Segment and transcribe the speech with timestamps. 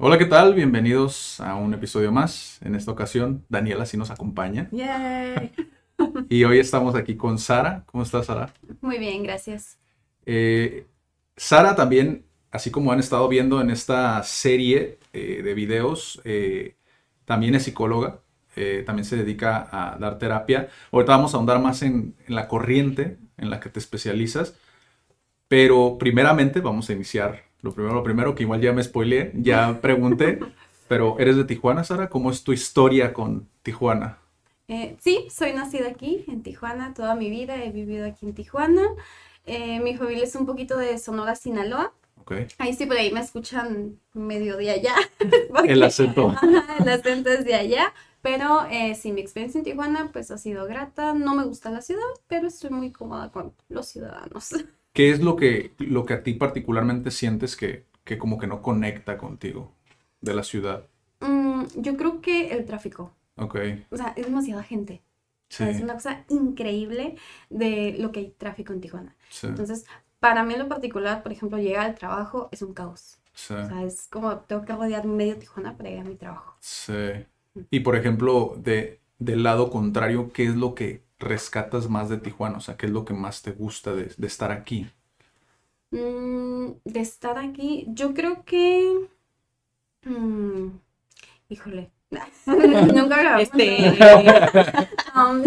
[0.00, 0.54] Hola, ¿qué tal?
[0.54, 2.60] Bienvenidos a un episodio más.
[2.62, 4.68] En esta ocasión, Daniela sí nos acompaña.
[4.70, 5.52] Yay.
[6.28, 7.82] Y hoy estamos aquí con Sara.
[7.86, 8.54] ¿Cómo estás, Sara?
[8.80, 9.76] Muy bien, gracias.
[10.24, 10.86] Eh,
[11.36, 16.76] Sara también, así como han estado viendo en esta serie eh, de videos, eh,
[17.24, 18.20] también es psicóloga,
[18.86, 20.68] también se dedica a dar terapia.
[20.92, 24.54] Ahorita vamos a ahondar más en, en la corriente en la que te especializas,
[25.48, 29.78] pero primeramente vamos a iniciar lo primero, lo primero, que igual ya me spoileé, ya
[29.82, 30.38] pregunté,
[30.88, 32.08] pero ¿eres de Tijuana, Sara?
[32.08, 34.18] ¿Cómo es tu historia con Tijuana?
[34.68, 38.82] Eh, sí, soy nacida aquí, en Tijuana, toda mi vida he vivido aquí en Tijuana.
[39.46, 41.92] Eh, mi familia es un poquito de Sonora, Sinaloa.
[42.20, 42.32] Ok.
[42.58, 44.94] Ahí sí, por ahí me escuchan medio de allá.
[45.48, 46.28] porque- El acento.
[46.30, 47.94] Ajá, el acento es de allá.
[48.20, 51.14] Pero eh, sí, mi experiencia en Tijuana pues ha sido grata.
[51.14, 54.50] No me gusta la ciudad, pero estoy muy cómoda con los ciudadanos.
[54.98, 58.62] ¿Qué es lo que, lo que a ti particularmente sientes que, que como que no
[58.62, 59.74] conecta contigo
[60.20, 60.88] de la ciudad?
[61.20, 63.14] Mm, yo creo que el tráfico.
[63.36, 63.56] Ok,
[63.90, 65.02] O sea, es demasiada gente.
[65.54, 67.16] O sí, sea, es una cosa increíble
[67.50, 69.16] de lo que hay tráfico en Tijuana.
[69.28, 69.86] sí, Entonces,
[70.20, 73.18] para mí en lo particular, por ejemplo, llegar al trabajo es un caos.
[73.34, 76.56] sí, O sea, es como tengo que rodear medio Tijuana para llegar a mi trabajo.
[76.58, 76.92] sí.
[77.70, 82.58] Y por ejemplo, de, del lado contrario, ¿qué es lo que rescatas más de Tijuana?
[82.58, 84.90] O sea, ¿qué es lo que más te gusta de, de estar aquí?
[85.90, 89.08] Mm, de estar aquí, yo creo que...
[90.04, 90.68] mm,
[91.50, 91.92] híjole.
[92.46, 93.98] Nunca había Este,
[95.16, 95.44] Um,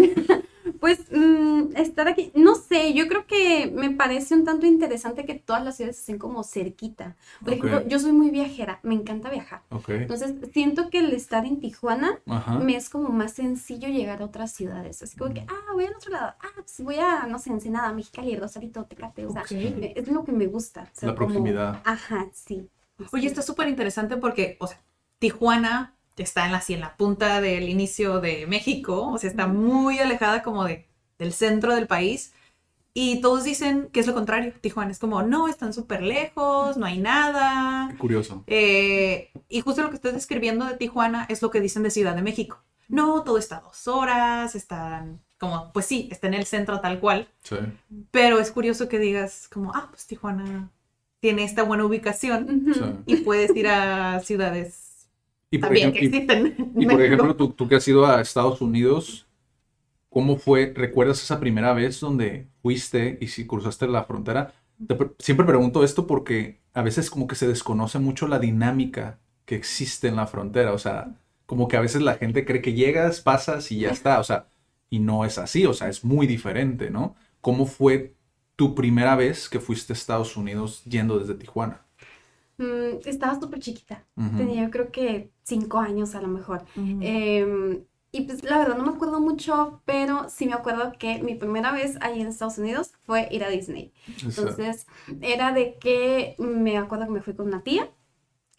[0.82, 5.34] pues mm, estar aquí, no sé, yo creo que me parece un tanto interesante que
[5.34, 7.14] todas las ciudades estén como cerquita.
[7.44, 9.62] Por ejemplo, yo soy muy viajera, me encanta viajar.
[9.70, 14.22] Ok, Entonces, siento que el estar en Tijuana ajá, me es como más sencillo llegar
[14.22, 15.00] a otras ciudades.
[15.04, 17.92] Así como que, ah, voy al otro lado, ah, pues voy a, no sé, Ensenada,
[17.92, 20.82] Mexicali, Rosarito, Tecate, o sea, me- es lo que me gusta.
[20.82, 21.80] o sea, La como- proximidad.
[21.84, 22.68] Ajá, sí.
[23.12, 24.80] Oye, está súper interesante porque, o sea,
[25.20, 29.46] Tijuana está en la, así en la punta del inicio de México, o sea, está
[29.46, 30.86] muy alejada como de,
[31.18, 32.32] del centro del país.
[32.94, 34.52] Y todos dicen que es lo contrario.
[34.60, 37.88] Tijuana es como, no, están súper lejos, no hay nada.
[37.90, 38.44] qué curioso.
[38.46, 42.14] Eh, y justo lo que estás describiendo de Tijuana es lo que dicen de Ciudad
[42.14, 42.62] de México.
[42.88, 47.00] No, todo está a dos horas, están como, pues sí, está en el centro tal
[47.00, 47.28] cual.
[47.42, 47.56] Sí,
[48.10, 50.70] Pero es curioso que digas como, ah, pues Tijuana
[51.18, 52.80] tiene esta buena ubicación sí.
[53.06, 54.81] y puedes ir a ciudades
[55.52, 56.46] Y por ejemplo, que y- existen.
[56.58, 57.02] en Y por México.
[57.02, 59.28] ejemplo, tú, tú que has ido a Estados Unidos,
[60.10, 60.72] ¿cómo fue?
[60.74, 64.54] ¿Recuerdas esa primera vez donde fuiste y si cruzaste la frontera?
[64.86, 69.20] Te pre- siempre pregunto esto porque a veces como que se desconoce mucho la dinámica
[69.46, 70.72] que existe en la frontera.
[70.72, 74.20] O sea, como que a veces la gente cree que llegas, pasas y ya está.
[74.20, 74.48] O sea,
[74.90, 75.66] y no es así.
[75.66, 77.16] O sea, es muy diferente, ¿no?
[77.40, 78.14] ¿Cómo fue
[78.56, 81.86] tu primera vez que fuiste a Estados Unidos yendo desde Tijuana?
[82.62, 84.04] Mm, estaba súper chiquita.
[84.16, 84.36] Ujú.
[84.36, 86.64] Tenía yo creo que cinco años a lo mejor.
[86.76, 91.34] Em, y pues la verdad no me acuerdo mucho, pero sí me acuerdo que mi
[91.34, 93.92] primera vez ahí en Estados Unidos fue ir a Disney.
[94.22, 94.86] Entonces
[95.20, 97.90] era de que me acuerdo que me fui con una tía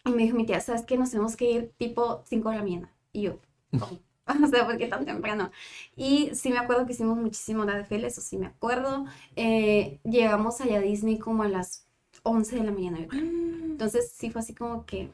[0.04, 0.98] y me dijo mi tía, ¿sabes qué?
[0.98, 2.92] Nos tenemos que ir tipo 5 de la mañana.
[3.12, 3.38] Y yo,
[3.70, 4.00] ¿cómo?
[4.44, 5.50] O sea, ¿por qué tan temprano?
[5.96, 9.04] Y sí me acuerdo que hicimos muchísimo hora de eso sí me acuerdo.
[9.36, 11.83] Eh, llegamos allá a Disney como a las
[12.24, 13.22] 11 de la mañana, creo.
[13.22, 15.10] Entonces sí fue así como que,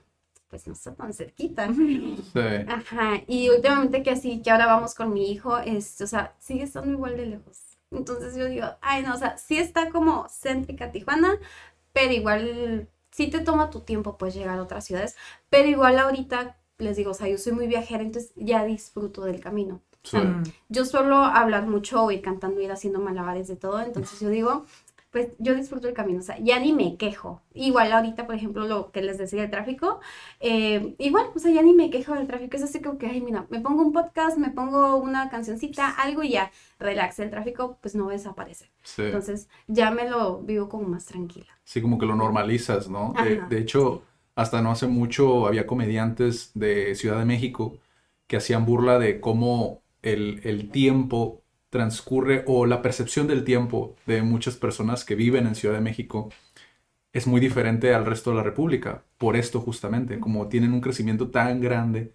[0.48, 1.68] pues no está tan cerquita.
[1.74, 2.40] sí.
[2.68, 6.64] Ajá, y últimamente que así, que ahora vamos con mi hijo, es, o sea, sigue
[6.64, 7.58] estando igual de lejos.
[7.90, 11.38] Entonces yo digo, ay no, o sea, sí está como céntrica Tijuana,
[11.92, 15.16] pero igual sí te toma tu tiempo pues llegar a otras ciudades,
[15.48, 19.40] pero igual ahorita les digo, o sea, yo soy muy viajera, entonces ya disfruto del
[19.40, 19.82] camino.
[20.02, 20.16] sí.
[20.18, 20.42] Mm.
[20.68, 24.64] Yo suelo hablar mucho ir cantando, ir haciendo malabares de todo, entonces yo digo,
[25.10, 27.42] pues yo disfruto el camino, o sea, ya ni me quejo.
[27.52, 30.00] Igual ahorita, por ejemplo, lo que les decía el tráfico,
[30.40, 33.20] eh, igual, o sea, ya ni me quejo del tráfico, es así como que, ay,
[33.20, 37.78] mira, me pongo un podcast, me pongo una cancioncita, algo y ya, relax, el tráfico
[37.80, 38.70] pues no desaparece.
[38.82, 39.02] sí.
[39.02, 41.46] Entonces ya me lo vivo como más tranquila.
[41.64, 43.12] Sí, como que lo normalizas, ¿no?
[43.22, 44.02] De, Ajá, de hecho,
[44.34, 47.78] hasta no hace mucho había comediantes de Ciudad de México
[48.26, 51.39] que hacían burla de cómo el, el tiempo
[51.70, 56.30] transcurre o la percepción del tiempo de muchas personas que viven en Ciudad de México
[57.12, 59.04] es muy diferente al resto de la República.
[59.18, 62.12] Por esto justamente, como tienen un crecimiento tan grande,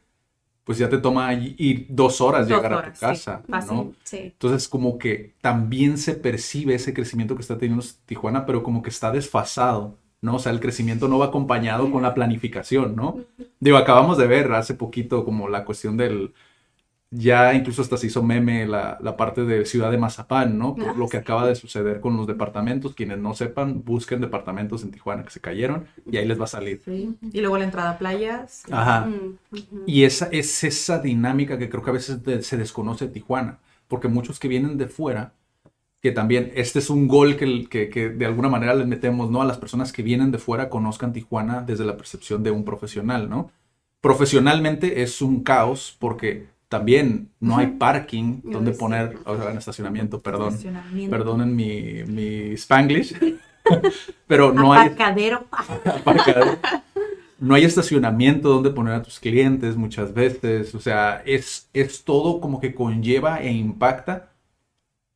[0.65, 2.99] pues ya te toma ir dos horas Dos llegar a tu sí.
[2.99, 3.75] casa, Fácil.
[3.75, 3.93] ¿no?
[4.03, 4.17] Sí.
[4.17, 8.89] Entonces como que también se percibe ese crecimiento que está teniendo Tijuana, pero como que
[8.89, 10.35] está desfasado, ¿no?
[10.35, 13.19] O sea, el crecimiento no va acompañado con la planificación, ¿no?
[13.59, 16.33] Digo, acabamos de ver hace poquito como la cuestión del...
[17.17, 20.75] Ya incluso hasta se hizo meme la, la parte de Ciudad de Mazapán, ¿no?
[20.75, 21.21] Por Ah, lo que sí.
[21.21, 22.93] acaba de suceder con los departamentos.
[22.95, 26.47] Quienes no sepan, busquen departamentos en Tijuana que se cayeron y ahí les va a
[26.47, 26.81] salir.
[26.83, 27.15] Sí.
[27.31, 28.63] Y luego la entrada a playas.
[28.71, 29.05] Ajá.
[29.05, 29.37] Mm.
[29.85, 33.59] Y esa es esa dinámica que creo que a veces de- se desconoce de Tijuana,
[33.87, 35.33] porque muchos que vienen de fuera,
[36.01, 39.41] que también este es un gol que, que, que de alguna manera les metemos, ¿no?
[39.41, 43.29] A las personas que vienen de fuera conozcan Tijuana desde la percepción de un profesional,
[43.29, 43.51] ¿no?
[44.01, 49.57] Profesionalmente es un caos porque también no hay parking Yo donde poner, o sea, en
[49.57, 51.09] estacionamiento, perdón, Estacionamiento.
[51.09, 53.15] perdonen mi, mi spanglish,
[54.27, 54.89] pero no hay
[55.85, 56.59] Aparcadero.
[57.39, 60.75] No hay estacionamiento donde poner a tus clientes muchas veces.
[60.75, 64.33] O sea, es, es todo como que conlleva e impacta.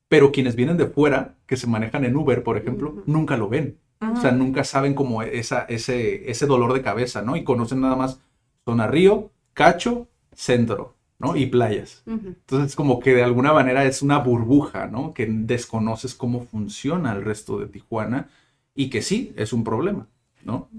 [0.08, 3.78] Pero quienes vienen de fuera, que se manejan en Uber, por ejemplo, nunca lo ven.
[4.02, 7.36] O sea, nunca saben como esa, ese, ese dolor de cabeza, ¿no?
[7.36, 8.22] Y conocen nada más
[8.64, 11.36] zona Río, Cacho, Centro, ¿no?
[11.36, 12.04] Y playas.
[12.08, 15.14] Entonces, como que de alguna manera es una burbuja, ¿no?
[15.14, 18.30] Que desconoces cómo funciona el resto de Tijuana
[18.76, 20.08] y que sí, es un problema,
[20.44, 20.70] ¿no?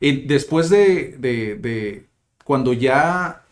[0.00, 2.06] Y después de, de- de
[2.44, 3.42] cuando ya,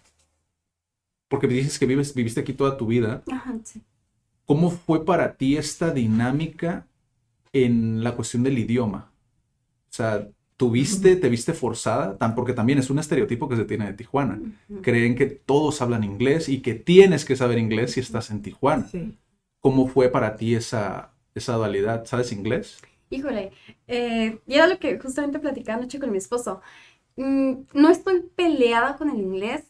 [1.29, 3.83] porque me dices que vives, viviste aquí toda tu vida, Ajá, sí.
[4.47, 6.87] ¿cómo fue para ti esta dinámica
[7.53, 9.13] en la cuestión del idioma?
[9.91, 10.29] O sea,
[10.63, 12.17] ¿tuviste, te viste forzada?
[12.19, 14.41] Tan, porque también es un estereotipo que se tiene de Tijuana
[14.81, 18.87] creen que todos hablan inglés y que tienes que saber inglés si estás en Tijuana.
[18.89, 19.19] Sí.
[19.61, 22.05] ¿Cómo fue para ti esa, esa dualidad?
[22.05, 22.79] ¿Sabes inglés?
[23.11, 23.53] Híjole,
[23.87, 26.61] eh, y era lo que justamente platicaba anoche con mi esposo.
[27.17, 29.65] Mm, no estoy peleada con el inglés,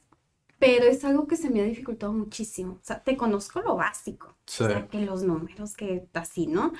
[0.58, 2.74] pero es algo que se me ha dificultado muchísimo.
[2.74, 4.62] O sea, te conozco lo básico, Sí.
[4.64, 6.72] o sea, que los números, que así, ¿no?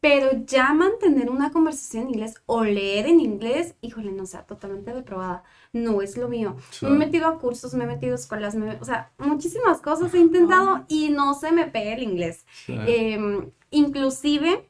[0.00, 4.92] Pero ya mantener una conversación en inglés o leer en inglés, híjole, no sea totalmente
[4.94, 5.44] reprobada.
[5.74, 6.56] No es lo mío.
[6.70, 6.86] Sí.
[6.86, 10.14] Me he metido a cursos, me he metido a escuelas, me- o sea, muchísimas cosas
[10.14, 12.46] he intentado y no se me pega el inglés.
[12.64, 12.74] Sí.
[12.86, 14.66] Eh, inclusive,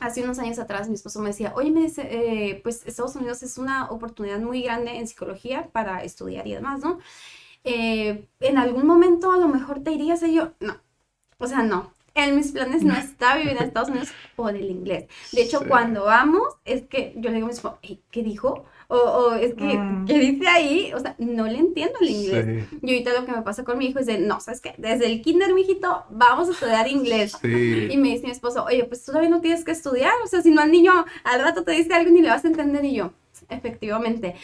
[0.00, 3.42] hace unos años atrás mi esposo me decía, oye, me dice, eh, pues Estados Unidos
[3.42, 6.98] es una oportunidad muy grande en psicología para estudiar y demás, ¿no?
[7.64, 10.76] Eh, en algún momento a lo mejor te irías y yo, no,
[11.38, 11.92] o sea, no.
[12.14, 15.06] En mis planes no está vivir en Estados Unidos por el inglés.
[15.32, 15.64] De hecho, Sí.
[15.66, 18.64] cuando vamos, es que yo le digo a mi esposo, "Ey, ¿qué dijo?
[18.88, 20.04] O, o es que, Mm.
[20.06, 20.92] ¿qué dice ahí?
[20.94, 22.66] O sea, no le entiendo el inglés.
[22.70, 22.78] Sí.
[22.82, 24.74] Y ahorita lo que me pasa con mi hijo es de, no, ¿sabes qué?
[24.76, 27.34] Desde el kinder, mijito, vamos a estudiar inglés.
[27.42, 27.96] Y Sí.
[27.96, 30.50] me dice mi esposo, oye, pues tú todavía no tienes que estudiar, o sea, si
[30.50, 30.92] no al niño
[31.24, 33.12] al rato te dice algo y ni le vas a entender y yo,
[33.48, 34.34] efectivamente,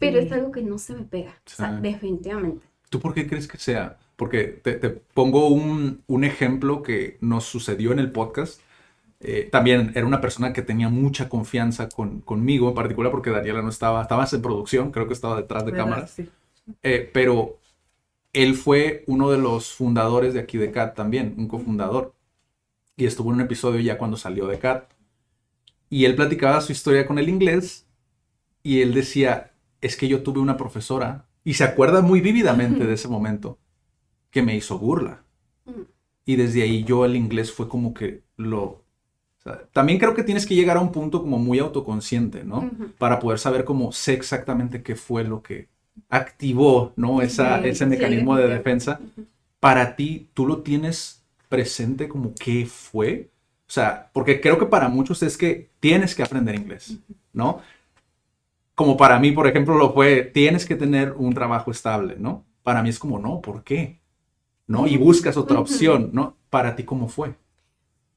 [0.00, 2.66] pero es algo que no se me pega, o sea, definitivamente.
[2.90, 3.96] ¿Tú por qué crees que sea?
[4.16, 8.60] Porque te, te pongo un, un ejemplo que nos sucedió en el podcast.
[9.20, 13.62] Eh, también era una persona que tenía mucha confianza con, conmigo, en particular porque Daniela
[13.62, 15.84] no estaba, estabas en producción, creo que estaba detrás de ¿Verdad?
[15.84, 16.10] cámaras.
[16.10, 16.28] Sí.
[16.82, 17.58] Eh, pero
[18.32, 22.14] él fue uno de los fundadores de aquí de CAT también, un cofundador.
[22.96, 24.90] Y estuvo en un episodio ya cuando salió de CAT.
[25.88, 27.86] Y él platicaba su historia con el inglés
[28.62, 32.94] y él decía, es que yo tuve una profesora, y se acuerda muy vívidamente de
[32.94, 33.58] ese momento,
[34.36, 35.22] que me hizo burla.
[35.64, 35.80] Mm.
[36.26, 38.62] Y desde ahí yo el inglés fue como que lo...
[38.64, 38.84] o
[39.42, 42.70] sea, también creo que tienes que llegar a un punto como muy autoconsciente, ¿no?
[42.98, 45.70] Para poder saber cómo sé exactamente qué fue lo que
[46.10, 47.22] activó, ¿no?
[47.22, 49.00] Esa, Sí, ese sí, mecanismo de defensa.
[49.58, 53.30] Para ti, ¿tú lo tienes presente como qué fue?
[53.66, 56.98] O sea, porque creo que para muchos es que tienes que aprender inglés,
[57.32, 57.62] ¿no?
[58.74, 62.44] Como para mí, por ejemplo, lo fue, tienes que tener un trabajo estable, ¿no?
[62.62, 64.02] Para mí es como, no, ¿por qué?
[64.66, 64.86] ¿No?
[64.86, 66.36] Y buscas otra opción, ¿no?
[66.50, 67.36] Para ti, ¿cómo fue?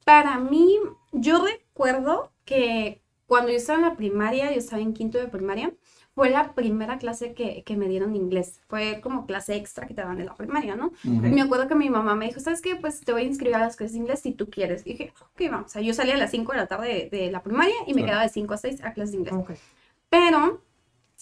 [0.03, 0.77] Para mí,
[1.11, 5.71] yo recuerdo que cuando yo estaba en la primaria, yo estaba en quinto de primaria,
[6.15, 8.59] fue la primera clase que, que me dieron inglés.
[8.67, 10.91] Fue como clase extra que te dan en la primaria, ¿no?
[11.03, 12.75] Me acuerdo que mi mamá me dijo, ¿sabes qué?
[12.75, 14.85] Pues te voy a inscribir a las clases de inglés si tú quieres.
[14.85, 15.67] Y dije, ok, vamos.
[15.67, 17.93] O sea, yo salía a las 5 de la tarde de, de la primaria y
[17.93, 19.33] me quedaba de 5 a 6 a clases de inglés.
[19.35, 19.51] Ok.
[20.09, 20.61] Pero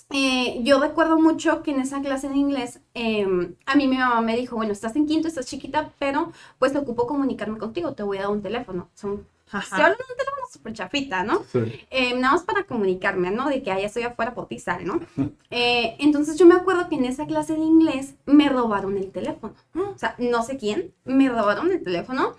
[0.10, 3.28] eh, yo recuerdo mucho que en esa clase de inglés, eh,
[3.66, 6.78] a mí mi mamá me dijo, bueno, estás en quinto, estás chiquita, pero pues te
[6.78, 8.90] ocupo comunicarme contigo, te voy a dar un teléfono.
[8.94, 9.60] Son, Ajá.
[9.60, 11.44] estoy hablando de un teléfono súper chafita, ¿no?
[11.52, 11.60] Sí.
[11.90, 13.50] Eh, nada más para comunicarme, ¿no?
[13.50, 15.00] De que ya estoy afuera por ti, sal, ¿no?
[15.50, 19.56] Eh, entonces yo me acuerdo que en esa clase de inglés me robaron el teléfono.
[19.76, 22.34] O sea, no sé quién, me robaron el teléfono.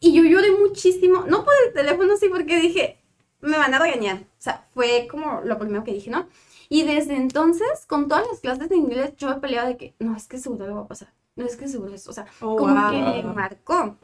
[0.00, 2.98] Y yo lloré muchísimo, no por el teléfono, sí, porque dije,
[3.40, 4.18] me van a regañar.
[4.18, 6.26] O sea, fue como lo primero que dije, ¿no?
[6.74, 10.16] Y desde entonces, con todas las clases de inglés, yo he peleado de que, no,
[10.16, 11.12] es que seguro lo va a pasar.
[11.36, 12.90] No es que seguro es, o sea, Oh, como wow.
[12.90, 13.96] que me marcó.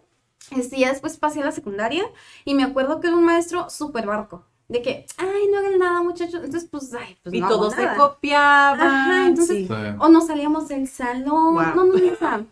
[0.50, 2.04] Este, ya después pasé a la secundaria
[2.44, 4.44] y me acuerdo que era un maestro súper barco.
[4.68, 6.42] De que, ay, no hagan nada, muchachos.
[6.44, 8.80] Entonces, pues, ay, pues y no hago todos se copiaban.
[8.86, 9.68] Ajá, entonces- sí.
[9.98, 11.54] O nos salíamos del salón.
[11.54, 11.62] Wow.
[11.74, 12.46] No, no, no,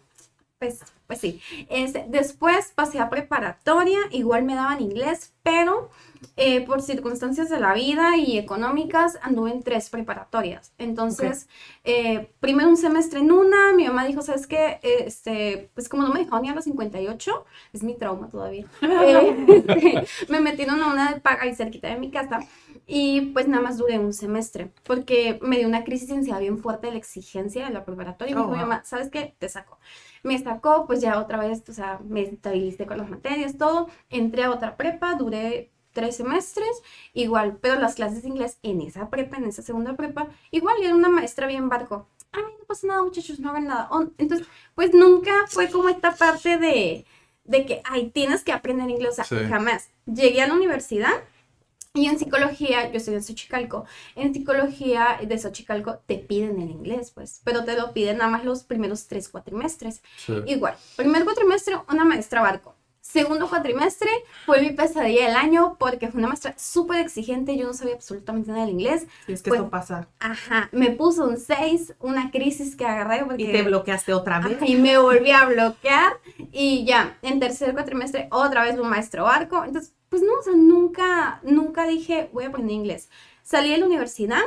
[0.59, 1.43] pues, pues sí.
[1.69, 5.91] Este, después pasé a preparatoria, igual me daban inglés, pero
[6.37, 10.73] eh, por circunstancias de la vida y económicas anduve en tres preparatorias.
[10.79, 11.49] Entonces,
[11.85, 14.79] eh, primero un semestre en una, mi mamá dijo, ¿sabes qué?
[14.83, 18.67] Este, pues como no me dejaron ni a los 58, es mi trauma todavía.
[18.99, 22.47] eh, me metieron a una de paga ahí cerquita de mi casa.
[22.89, 26.87] Y pues nada más duré un semestre, porque me dio una crisis ansiedad bien fuerte
[26.87, 28.33] de la exigencia de la preparatoria.
[28.33, 28.61] Y me Oh, dijo mi wow.
[28.61, 29.35] mamá, ¿sabes qué?
[29.39, 29.79] Te saco.
[30.23, 33.89] Me sacó, pues ya otra vez, o sea, me estabilicé con las materias, todo.
[34.11, 36.83] Entré a otra prepa, duré tres semestres,
[37.15, 40.85] igual, pero las clases de inglés en esa prepa, en esa segunda prepa, igual, y
[40.85, 42.07] era una maestra bien barco.
[42.33, 43.89] Ay, no pasa nada, muchachos, no hagan nada.
[44.19, 47.07] Entonces, pues nunca fue como esta parte de,
[47.45, 49.37] de que, ay, tienes que aprender inglés, o sea, Sí.
[49.49, 49.89] jamás.
[50.05, 51.15] Llegué a la universidad
[51.95, 53.87] y en psicología, yo estoy en Xochicalco,
[54.17, 58.45] en psicología de Xochicalco te piden el inglés, pues, pero te lo piden nada más
[58.45, 60.03] los primeros tres cuatrimestres.
[60.19, 60.35] Sí.
[60.47, 62.76] Igual, primer cuatrimestre, una maestra barco.
[63.09, 64.11] Segundo cuatrimestre
[64.47, 68.51] fue mi pesadilla del año porque fue una maestra súper exigente, yo no sabía absolutamente
[68.51, 69.07] nada del inglés.
[69.27, 70.09] Sí, es que Pues, esto pasa.
[70.19, 73.45] Ajá, me puso un 6, una crisis que agarré porque...
[73.45, 74.57] Y te bloqueaste otra vez.
[74.57, 76.15] Ajá, y me volví a bloquear
[76.51, 79.63] y ya, en tercer cuatrimestre otra vez un maestro barco.
[79.65, 83.09] Entonces, pues no, o sea, nunca, nunca dije voy a aprender inglés.
[83.43, 84.43] Salí de la universidad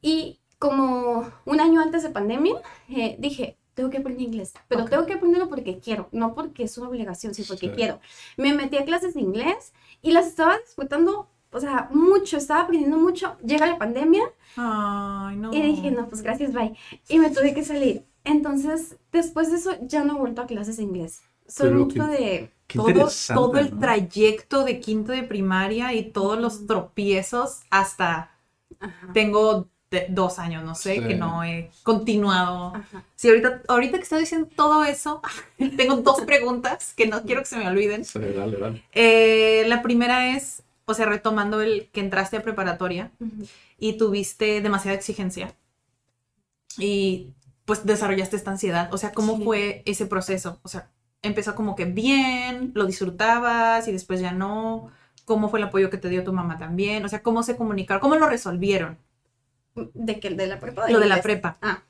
[0.00, 2.54] y como un año antes de pandemia
[2.88, 4.90] eh, dije, tengo que aprender inglés, pero Ok.
[4.90, 7.72] tengo que aprenderlo porque quiero, no porque es una obligación, sino porque Sí.
[7.72, 8.00] quiero.
[8.36, 12.98] Me metí a clases de inglés y las estaba disfrutando, o sea, mucho, estaba aprendiendo
[12.98, 13.36] mucho.
[13.44, 14.22] Llega la pandemia
[14.56, 15.50] Ay, no.
[15.50, 16.76] y dije, no, pues gracias, bye.
[17.08, 18.06] Y me tuve que salir.
[18.24, 21.20] Entonces, después de eso, ya no he vuelto a clases de inglés.
[21.46, 22.50] Soy Pero mucho de...
[22.74, 23.78] Todo, todo el ¿no?
[23.78, 28.30] trayecto de quinto de primaria y todos los tropiezos hasta
[28.80, 31.00] Ajá, tengo de- dos años, no sé, Sí.
[31.08, 32.74] que no he continuado.
[32.76, 33.02] ajá.
[33.16, 35.22] Sí, ahorita, ahorita que estoy diciendo todo eso,
[35.78, 38.04] tengo dos preguntas que no quiero que se me olviden.
[38.04, 38.82] Sí, dale, dale.
[38.92, 43.10] Eh, la primera es, o sea, retomando el que entraste a preparatoria
[43.78, 45.54] y tuviste demasiada exigencia
[46.78, 47.30] y
[47.64, 48.92] pues desarrollaste esta ansiedad.
[48.92, 49.44] O sea, ¿cómo Sí.
[49.44, 50.58] fue ese proceso?
[50.62, 50.90] O sea,
[51.22, 54.90] empezó como que bien, lo disfrutabas y después ya no.
[55.24, 57.02] ¿Cómo fue el apoyo que te dio tu mamá también?
[57.04, 58.02] O sea, ¿cómo se comunicaron?
[58.02, 58.98] ¿Cómo lo resolvieron?
[59.74, 60.90] ¿De que ¿De la prepa?
[60.90, 61.58] Lo de la prepa.
[61.62, 61.82] Ah,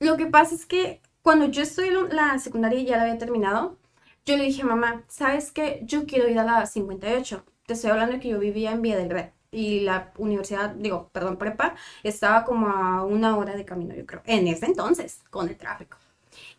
[0.00, 3.18] lo que pasa es que cuando yo estoy en la secundaria y ya la había
[3.18, 3.76] terminado,
[4.24, 5.80] yo le dije a mamá, ¿sabes qué?
[5.84, 7.44] Yo quiero ir a la 58.
[7.66, 11.08] Te estoy hablando de que yo vivía en Vía del Red y la universidad, digo,
[11.12, 15.48] perdón, prepa, estaba como a una hora de camino, yo creo, en ese entonces, con
[15.48, 15.96] el tráfico.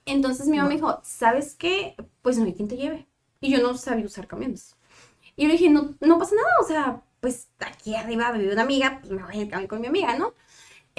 [0.06, 1.96] Entonces mi mamá me dijo, ¿sabes qué?
[2.22, 3.08] Pues no hay quien te lleve.
[3.42, 4.76] Y yo no sabía usar camiones.
[5.36, 8.64] Y yo le dije, no, no pasa nada, o sea, pues aquí arriba vive una
[8.64, 10.34] amiga, pues me voy el camión con mi amiga, ¿no?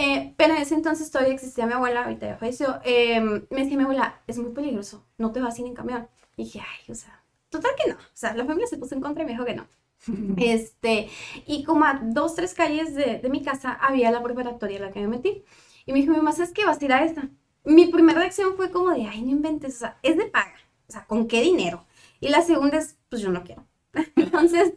[0.02, 2.80] Eh, pero en ese entonces todavía existía mi abuela, ahorita ya falleció.
[2.84, 6.08] eh, me decía mi abuela, es muy peligroso, no te vas ir en camión.
[6.36, 7.96] Y dije, ay, o sea, total que no.
[7.96, 9.66] O sea, la familia se puso en contra y me dijo que no.
[10.38, 11.08] Este,
[11.46, 14.90] y como a dos, tres calles de, de mi casa había la preparatoria en la
[14.92, 15.44] que me metí.
[15.86, 16.64] Y me dijo, mi mamá, ¿sabes qué?
[16.64, 17.28] Vas a ir a esta.
[17.64, 20.54] Mi primera reacción fue como de, ay, no inventes, o sea, es de paga.
[20.88, 21.84] O sea, ¿con qué dinero?
[22.20, 23.66] Y la segunda es, pues yo no quiero.
[24.16, 24.72] Entonces,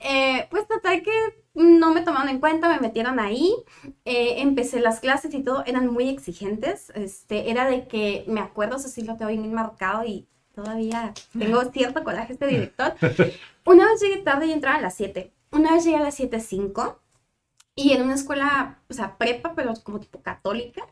[0.00, 1.10] eh, pues total que
[1.54, 3.54] no me tomaron en cuenta, me metieron ahí,
[4.04, 8.76] eh, empecé las clases y todo, eran muy exigentes, este, era de que, me acuerdo,
[8.76, 12.94] eso sí lo tengo bien marcado y todavía tengo cierto coraje este director.
[13.66, 16.96] Una vez llegué tarde y entraba a las 7, una vez llegué a las 7.05
[17.74, 20.86] y era una escuela, o sea, prepa, pero como tipo católica.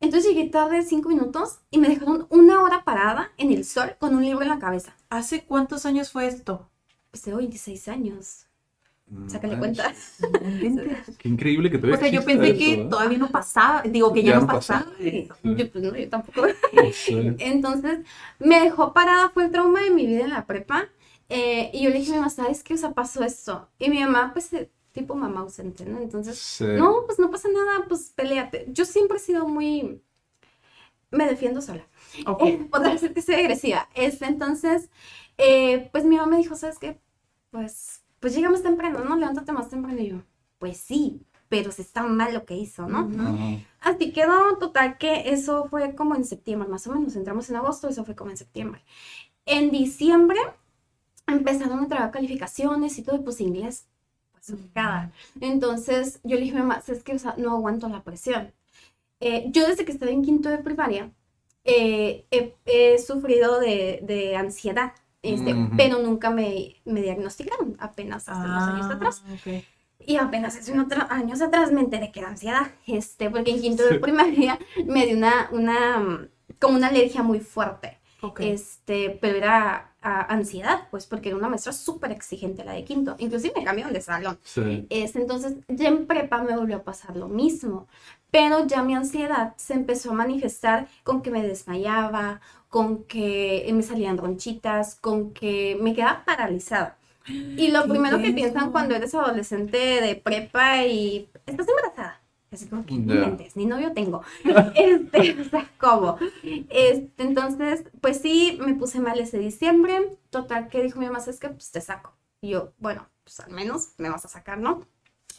[0.00, 4.14] Entonces llegué tarde 5 minutos y me dejaron una hora parada en el sol con
[4.14, 4.96] un libro en la cabeza.
[5.10, 6.70] ¿Hace cuántos años fue esto?
[7.10, 8.47] Pues tengo 26 años.
[9.26, 9.92] Sácale Mm, cuenta.
[11.18, 12.88] Qué increíble que O todavía sea, yo pensé que ¿eh?
[12.90, 14.80] todavía no pasaba, digo que ya, Ya no no pasaba.
[14.80, 14.96] pasaba.
[14.98, 15.54] Sí, Sí.
[15.56, 16.46] Yo, pues, no, yo tampoco.
[16.92, 17.34] Sí.
[17.38, 18.00] Entonces,
[18.38, 20.88] me dejó parada, fue el trauma de mi vida en la prepa.
[21.30, 22.74] eh, y yo le dije a mi mamá, ¿sabes qué?
[22.74, 23.68] O sea, pasó esto.
[23.78, 26.00] Y mi mamá, pues, eh, tipo mamá ausente, ¿no?
[26.00, 26.64] Entonces, Sí.
[26.72, 28.66] no, pues no pasa nada, pues peleate.
[28.70, 30.02] Yo siempre he sido muy...
[31.10, 31.86] Me defiendo sola.
[32.26, 32.42] Ok.
[32.42, 33.88] Eh, podrá ser que sea agresiva.
[33.94, 34.90] Este, entonces,
[35.38, 37.00] eh, pues mi mamá me dijo, ¿sabes qué?
[37.50, 39.16] Pues, pues llega más temprano, ¿no?
[39.16, 40.00] Levántate más temprano.
[40.00, 40.22] Y yo,
[40.58, 43.08] pues sí, pero se está mal lo que hizo, ¿no?
[43.80, 47.16] Así quedó, total que eso fue como en septiembre, más o menos.
[47.16, 48.84] Entramos en agosto, eso fue como en septiembre.
[49.46, 50.38] En diciembre
[51.26, 53.86] empezaron a traer calificaciones y todo, pues inglés,
[54.32, 55.12] pues desubicada.
[55.40, 58.52] Entonces yo le dije, mamá, es que o sea, no aguanto la presión.
[59.20, 61.12] Eh, yo desde que estaba en quinto de primaria
[61.64, 65.70] eh, he, he sufrido de, de ansiedad, este, Ujú.
[65.76, 69.22] pero nunca me, me diagnosticaron, apenas hace unos años Ah, atrás.
[69.32, 69.64] ok.
[70.00, 73.84] Y apenas hace unos años atrás me enteré que era ansiedad, este, porque en quinto
[73.84, 76.28] de primaria me dio una, una,
[76.60, 78.40] como una alergia muy fuerte, Ok.
[78.40, 83.16] este, pero era ah, ansiedad, pues porque era una maestra súper exigente la de quinto,
[83.18, 84.38] inclusive me cambiaron de salón.
[84.44, 84.86] Sí.
[84.88, 87.88] Es, entonces, ya en prepa me volvió a pasar lo mismo,
[88.30, 93.82] pero ya mi ansiedad se empezó a manifestar con que me desmayaba, con que me
[93.82, 96.98] salían ronchitas, con que me quedaba paralizada.
[97.56, 102.20] Y lo primero que piensan cuando eres adolescente de prepa y estás embarazada.
[102.50, 103.14] Así como que, no Ya.
[103.14, 104.22] inventes, ni novio tengo.
[104.74, 106.16] Este, o sea, ¿cómo?
[106.70, 110.16] Este, entonces, pues sí, me puse mal ese diciembre.
[110.30, 112.14] Total, que dijo mi mamá, es que pues te saco.
[112.40, 114.80] Y yo, bueno, pues al menos me vas a sacar, ¿no?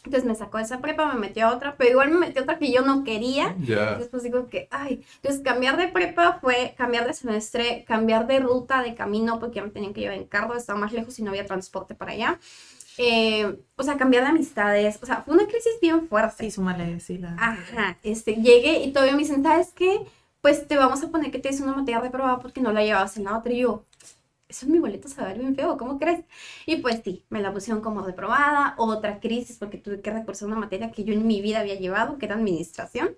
[0.04, 2.44] Entonces me sacó de esa prepa, me metió a otra, pero igual me metió a
[2.44, 3.54] otra que yo no quería.
[3.60, 3.96] Ya.
[3.96, 8.82] Después digo que, ay, entonces cambiar de prepa fue cambiar de semestre, cambiar de ruta,
[8.82, 11.30] de camino, porque ya me tenían que llevar en carro, estaba más lejos y no
[11.30, 12.40] había transporte para allá.
[12.98, 16.44] Eh, o sea, cambiar de amistades, o sea, fue una crisis bien fuerte.
[16.44, 17.18] Sí, súmale, sí.
[17.18, 17.34] La...
[17.38, 20.00] Ajá, este, llegué y todavía me dicen, ¿sabes qué?
[20.40, 23.16] Pues te vamos a poner que te hice una materia reprobada porque no la llevabas
[23.16, 23.52] en la otra.
[23.52, 23.84] Y yo,
[24.50, 26.24] eso es mi boleto a ver bien feo, ¿cómo crees?
[26.66, 30.58] Y pues sí, me la pusieron como reprobada, otra crisis porque tuve que recursar una
[30.58, 33.16] materia que yo en mi vida había llevado, que era administración.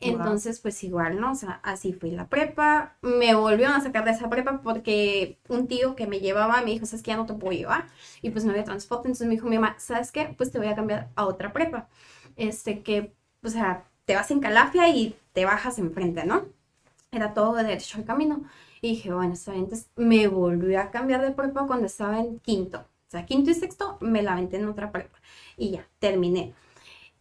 [0.00, 1.32] Entonces, pues igual, ¿no?
[1.32, 2.96] O sea, así fui la prepa.
[3.02, 6.86] Me volvieron a sacar de esa prepa porque un tío que me llevaba me dijo,
[6.86, 7.12] ¿sabes qué?
[7.12, 7.86] Ya no te puedo llevar.
[8.20, 9.08] Y pues no había transporte.
[9.08, 10.34] Entonces me dijo mi mamá, ¿sabes qué?
[10.36, 11.88] Pues te voy a cambiar a otra prepa.
[12.36, 16.46] Este, que, o sea, te vas en Calafia y te bajas enfrente, ¿no?
[17.10, 18.44] Era todo de derecho al camino.
[18.82, 19.64] Y dije, bueno, está bien.
[19.64, 22.80] Entonces me volví a cambiar de prepa cuando estaba en quinto.
[22.80, 25.18] O sea, quinto y sexto me la aventé en otra prepa.
[25.56, 26.52] Y ya, terminé.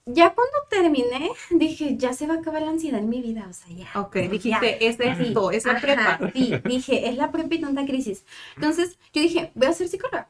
[0.05, 3.47] Ya cuando terminé, dije, ya se va a acabar la ansiedad en mi vida.
[3.49, 3.87] O sea, ya.
[3.99, 6.19] Ok, dijiste, es esto, es la prepa.
[6.33, 8.25] Sí, dije, es la prepa y tanta crisis.
[8.55, 10.29] Entonces, yo dije, voy a ser psicóloga.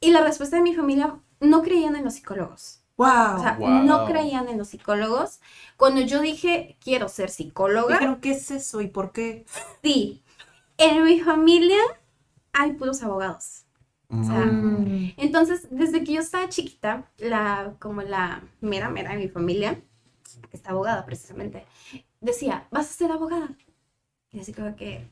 [0.00, 2.80] Y la respuesta de mi familia, no creían en los psicólogos.
[2.96, 3.36] Wow.
[3.36, 3.84] O sea, Wow.
[3.84, 5.40] no creían en los psicólogos.
[5.76, 9.44] Cuando yo dije, quiero ser psicóloga, Dijeron, ¿qué es eso y por qué?
[9.82, 10.22] sí,
[10.78, 11.78] en mi familia
[12.52, 13.64] hay puros abogados.
[14.08, 15.14] sea, Mm.
[15.16, 19.80] Entonces, desde que yo estaba chiquita, la, como la mera mera de mi familia,
[20.50, 21.64] que está abogada precisamente,
[22.20, 23.56] decía, vas a ser abogada.
[24.30, 25.08] Y así como que,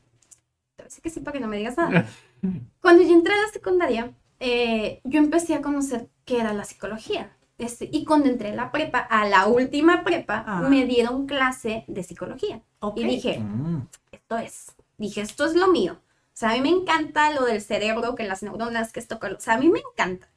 [0.75, 2.05] te voy que sí para que no me digas nada.
[2.81, 7.35] Cuando yo entré a la secundaria, eh, yo empecé a conocer qué era la psicología.
[7.57, 10.61] Este, y cuando entré a la prepa, a la última prepa, Ah.
[10.67, 12.61] me dieron clase de psicología.
[12.79, 12.97] Ok.
[12.97, 13.87] Y dije, Mm.
[14.11, 14.75] esto es.
[15.01, 15.93] Dije, esto es lo mío.
[15.99, 19.29] O sea, a mí me encanta lo del cerebro, que las neuronas, que esto, que
[19.29, 20.29] lo- o sea, a mí me encanta.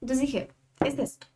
[0.00, 0.50] Entonces dije,
[0.84, 1.28] es esto.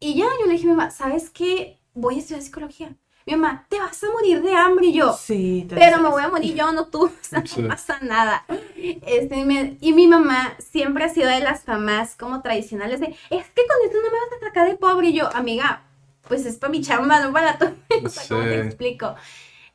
[0.00, 1.78] Y ya yo le dije a mi mamá, ¿sabes qué?
[1.94, 2.96] Voy a estudiar psicología.
[3.24, 5.12] Mi mamá, te vas a morir de hambre y yo.
[5.16, 7.62] Sí, te Pero me voy a morir yo, no tú, o sea, Sí.
[7.62, 8.44] no pasa nada.
[8.76, 13.46] Este, me- y mi mamá siempre ha sido de las mamás como tradicionales de, es
[13.50, 15.10] que con esto no me vas a sacar de pobre.
[15.10, 15.84] Y yo, amiga,
[16.26, 17.66] pues es para mi chamba, no para tú.
[18.04, 19.14] o sea, ¿cómo te explico?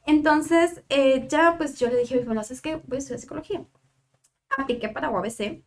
[0.08, 3.65] Entonces, eh, ya pues yo le dije mamá, es que voy a estudiar psicología.
[4.58, 5.63] Apliqué para UABC.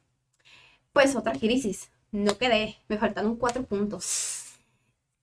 [0.92, 1.90] Pues otra crisis.
[2.12, 4.57] No quedé, me faltaron cuatro puntos.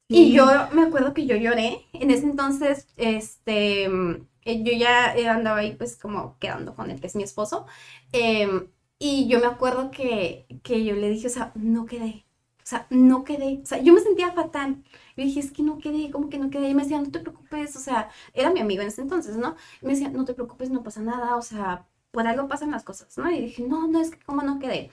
[0.10, 1.86] Y yo me acuerdo que yo lloré.
[1.93, 7.01] En ese entonces, este, eh, yo ya eh, andaba ahí pues como quedando con el
[7.01, 7.65] que es mi esposo.
[8.13, 12.27] Em, y yo me acuerdo que, que yo le dije, o sea, no quedé.
[12.67, 13.62] O sea, no quedé.
[13.63, 14.84] O sea, yo me sentía fatal.
[15.15, 16.69] Yo dije, es que no quedé, ¿cómo que no quedé?
[16.69, 17.75] Y me decía, no te preocupes.
[17.75, 19.56] O sea, era mi amigo en ese entonces, ¿no?
[19.82, 21.38] Y me decía, no te preocupes, no pasa nada.
[21.38, 23.32] O sea, por algo pasan las cosas, ¿no?
[23.32, 24.91] Y dije, no, no, es que cómo no quedé.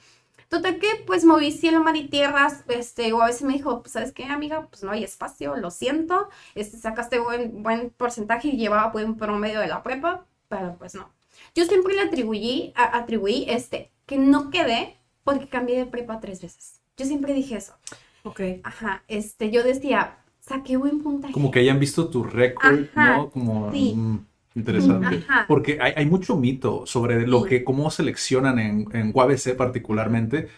[0.48, 3.92] Total que pues moví cielo, mar y tierras, este, o a veces me dijo, pues,
[3.92, 4.68] ¿sabes qué, amiga?
[4.68, 9.60] Pues no hay espacio, lo siento, este, sacaste buen, buen porcentaje y llevaba buen promedio
[9.60, 11.10] de la prepa, pero pues no.
[11.54, 16.40] Yo siempre le atribuí, a- atribuí, este, que no quedé porque cambié de prepa tres
[16.42, 16.80] veces.
[16.96, 17.74] Yo siempre dije eso.
[18.24, 18.40] Ok.
[18.62, 21.32] Ajá, este, yo decía, saqué buen puntaje.
[21.32, 23.30] Como que hayan visto tu récord, Ajá, ¿no?
[23.30, 23.94] Como sí.
[23.96, 24.18] mm,
[24.54, 25.24] interesante.
[25.28, 25.44] Ajá.
[25.48, 27.48] Porque hay, hay mucho mito sobre lo Sí.
[27.50, 30.48] que, cómo seleccionan en, en UABC particularmente.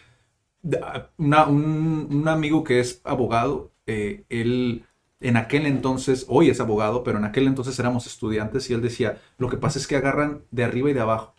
[1.16, 4.84] Una- un, un amigo que es abogado, eh, él
[5.20, 9.18] en aquel entonces, hoy es abogado, pero en aquel entonces éramos estudiantes y él decía,
[9.38, 11.34] lo que pasa es que agarran de arriba y de abajo,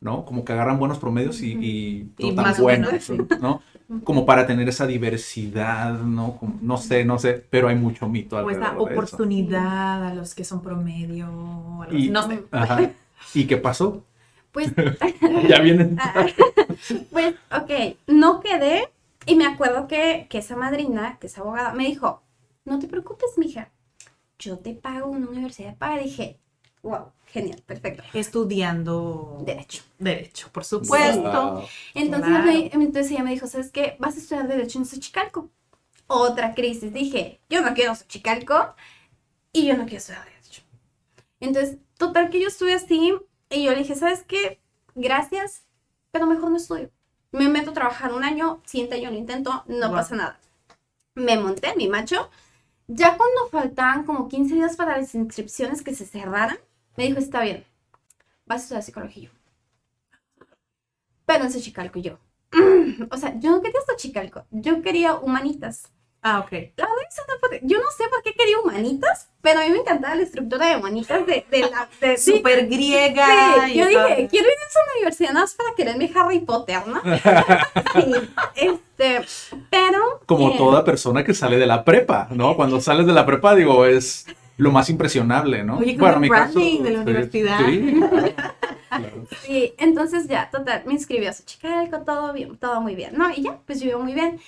[0.00, 0.24] ¿no?
[0.24, 3.30] Como que agarran buenos promedios y, y Y tan buenos, menos.
[3.40, 3.62] ¿no?
[4.02, 6.36] Como para tener esa diversidad, ¿no?
[6.38, 9.00] Como- no sé, no sé, pero hay mucho mito alrededor de eso.
[9.00, 11.26] oportunidad a los que son promedio.
[11.82, 12.42] a los- Y- no sé.
[12.50, 12.90] Ajá.
[13.34, 14.04] ¿Y qué pasó?
[14.52, 14.72] Pues
[15.48, 15.96] Ya vienen.
[17.10, 18.88] Pues, ok, no quedé
[19.24, 22.22] y me acuerdo que, que esa madrina, que esa abogada, me dijo,
[22.64, 23.70] no te preocupes, mija,
[24.38, 25.98] yo te pago una universidad de paga.
[26.02, 26.38] Dije,
[26.82, 28.02] wow, genial, perfecto.
[28.14, 29.82] Estudiando Derecho.
[29.98, 31.20] Derecho, por supuesto.
[31.52, 31.64] Wow.
[31.94, 32.44] Entonces, Claro.
[32.44, 33.96] me- entonces ella me dijo, ¿sabes qué?
[33.98, 35.50] Vas a estudiar Derecho en Xochicalco.
[36.06, 36.92] Otra crisis.
[36.92, 38.74] Dije, yo no quiero Xochicalco
[39.52, 40.62] y yo no quiero estudiar Derecho.
[41.40, 43.14] Entonces, total que yo estuve así
[43.50, 44.60] y yo le dije, ¿sabes qué?
[44.94, 45.64] Gracias,
[46.10, 46.90] pero mejor no estudio.
[47.32, 49.96] Me meto a trabajar un año, siguiente año lo intento, no Wow.
[49.96, 50.40] pasa nada.
[51.14, 52.30] Me monté en mi macho.
[52.88, 56.58] Ya cuando faltaban como 15 días para las inscripciones que se cerraran,
[56.96, 57.64] me dijo, está bien,
[58.46, 59.22] vas a estudiar psicología.
[59.22, 59.32] Y yo,
[61.26, 62.18] pero en Xochicalco y yo.
[63.10, 65.90] O sea, yo no quería Xochicalco, yo quería humanitas.
[66.22, 66.50] Ah, ok.
[66.76, 66.96] La no
[67.62, 70.76] yo no sé por qué quería humanitas, pero a mí me encantaba la estructura de
[70.76, 71.88] humanitas de, de la...
[72.00, 73.26] de- sí, Súper griega.
[73.66, 74.08] sí, y yo todo.
[74.08, 77.00] dije, quiero ir a esa universidad nada más para quererme Harry Potter, ¿no?
[77.94, 78.12] Sí,
[78.56, 79.24] este,
[79.70, 80.20] pero...
[80.26, 82.56] Como eh, toda persona que sale de la prepa, ¿no?
[82.56, 85.78] Cuando sales de la prepa, digo, es lo más impresionable, ¿no?
[85.78, 87.58] Oye, qué buen branding de la sí, universidad.
[87.66, 88.00] Sí,
[88.94, 89.26] claro.
[89.30, 93.30] Sí, entonces ya, total, me inscribí a Xochicalco, todo bien, todo muy bien, ¿no?
[93.30, 94.40] Y ya, pues yo muy bien.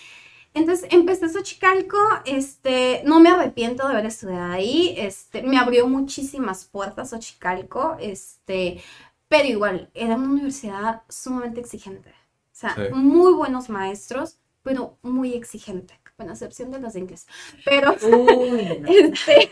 [0.54, 6.64] Entonces empecé Xochicalco, este, no me arrepiento de haber estudiado ahí, este, me abrió muchísimas
[6.64, 8.82] puertas Xochicalco, este,
[9.28, 12.14] pero igual, era una universidad sumamente exigente, o
[12.52, 12.82] sea, Sí.
[12.92, 17.26] muy buenos maestros, pero muy exigente, con excepción de los de inglés,
[17.64, 17.94] pero...
[18.02, 18.88] Uy, no.
[18.98, 19.50] Este,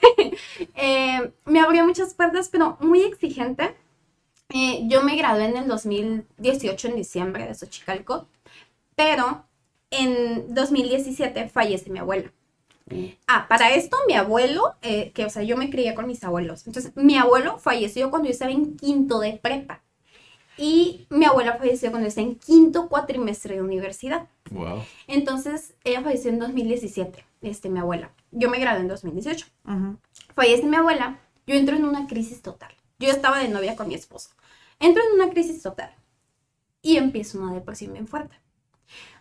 [0.74, 3.76] eh, me abrió muchas puertas, pero muy exigente.
[4.48, 8.26] Eh, yo me gradué en el 2018, en diciembre de Xochicalco,
[8.96, 9.44] pero
[9.90, 12.32] en 2017 fallece mi abuela.
[13.28, 16.66] Ah, para esto mi abuelo, eh, que o sea, yo me crié con mis abuelos.
[16.66, 19.82] Entonces, mi abuelo falleció cuando yo estaba en quinto de prepa.
[20.58, 24.28] Y mi abuela falleció cuando estaba en quinto cuatrimestre de universidad.
[24.50, 24.82] Wow.
[25.06, 28.10] Entonces, ella falleció en 2017, este, mi abuela.
[28.30, 29.98] Yo me gradué en 2018 Ujú.
[30.34, 32.72] fallece mi abuela, yo entro en una crisis total.
[32.98, 34.30] Yo estaba de novia con mi esposo.
[34.80, 35.94] Entro en una crisis total
[36.82, 38.36] y empiezo una depresión bien fuerte.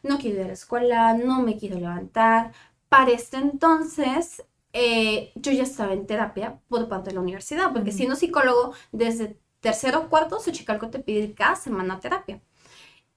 [0.03, 2.53] No quiero ir a la escuela, no me quiero levantar.
[2.89, 4.43] Para este entonces,
[4.73, 7.97] eh, yo ya estaba en terapia por parte de la universidad, porque Ujú.
[7.97, 12.41] siendo psicólogo, desde tercero o cuarto, Xochicalco te pide cada semana terapia.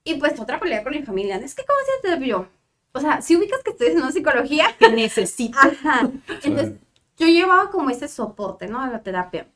[0.04, 2.26] Y pues otra pelea con mi familia, es que ¿cómo hacía terapia?
[2.28, 2.46] Yo,
[2.92, 5.58] O sea, si ubicas que estoy haciendo psicología, Que necesito.
[5.58, 6.10] Ajá.
[6.42, 6.74] Entonces,
[7.16, 8.80] yo llevaba como ese soporte, ¿no?
[8.80, 9.48] A la terapia.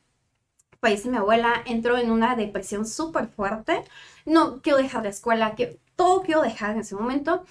[0.81, 3.83] Fallece mi abuela, entró en una depresión súper fuerte.
[4.25, 7.43] No quiero dejar la escuela, que todo quiero dejar en ese momento.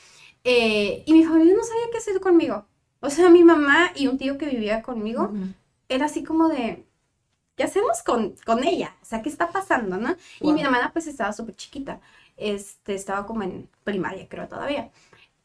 [0.45, 2.67] Eh, y mi familia no sabía qué hacer conmigo.
[3.01, 5.47] O sea, mi mamá y un tío que vivía conmigo Ujú.
[5.89, 6.85] era así como de,
[7.57, 8.97] ¿qué hacemos con, con ella?
[9.03, 10.17] O sea, ¿qué está pasando, no?
[10.43, 10.63] Y mi Wow.
[10.63, 12.01] hermana pues estaba súper chiquita,
[12.37, 14.91] este, estaba como en primaria creo todavía.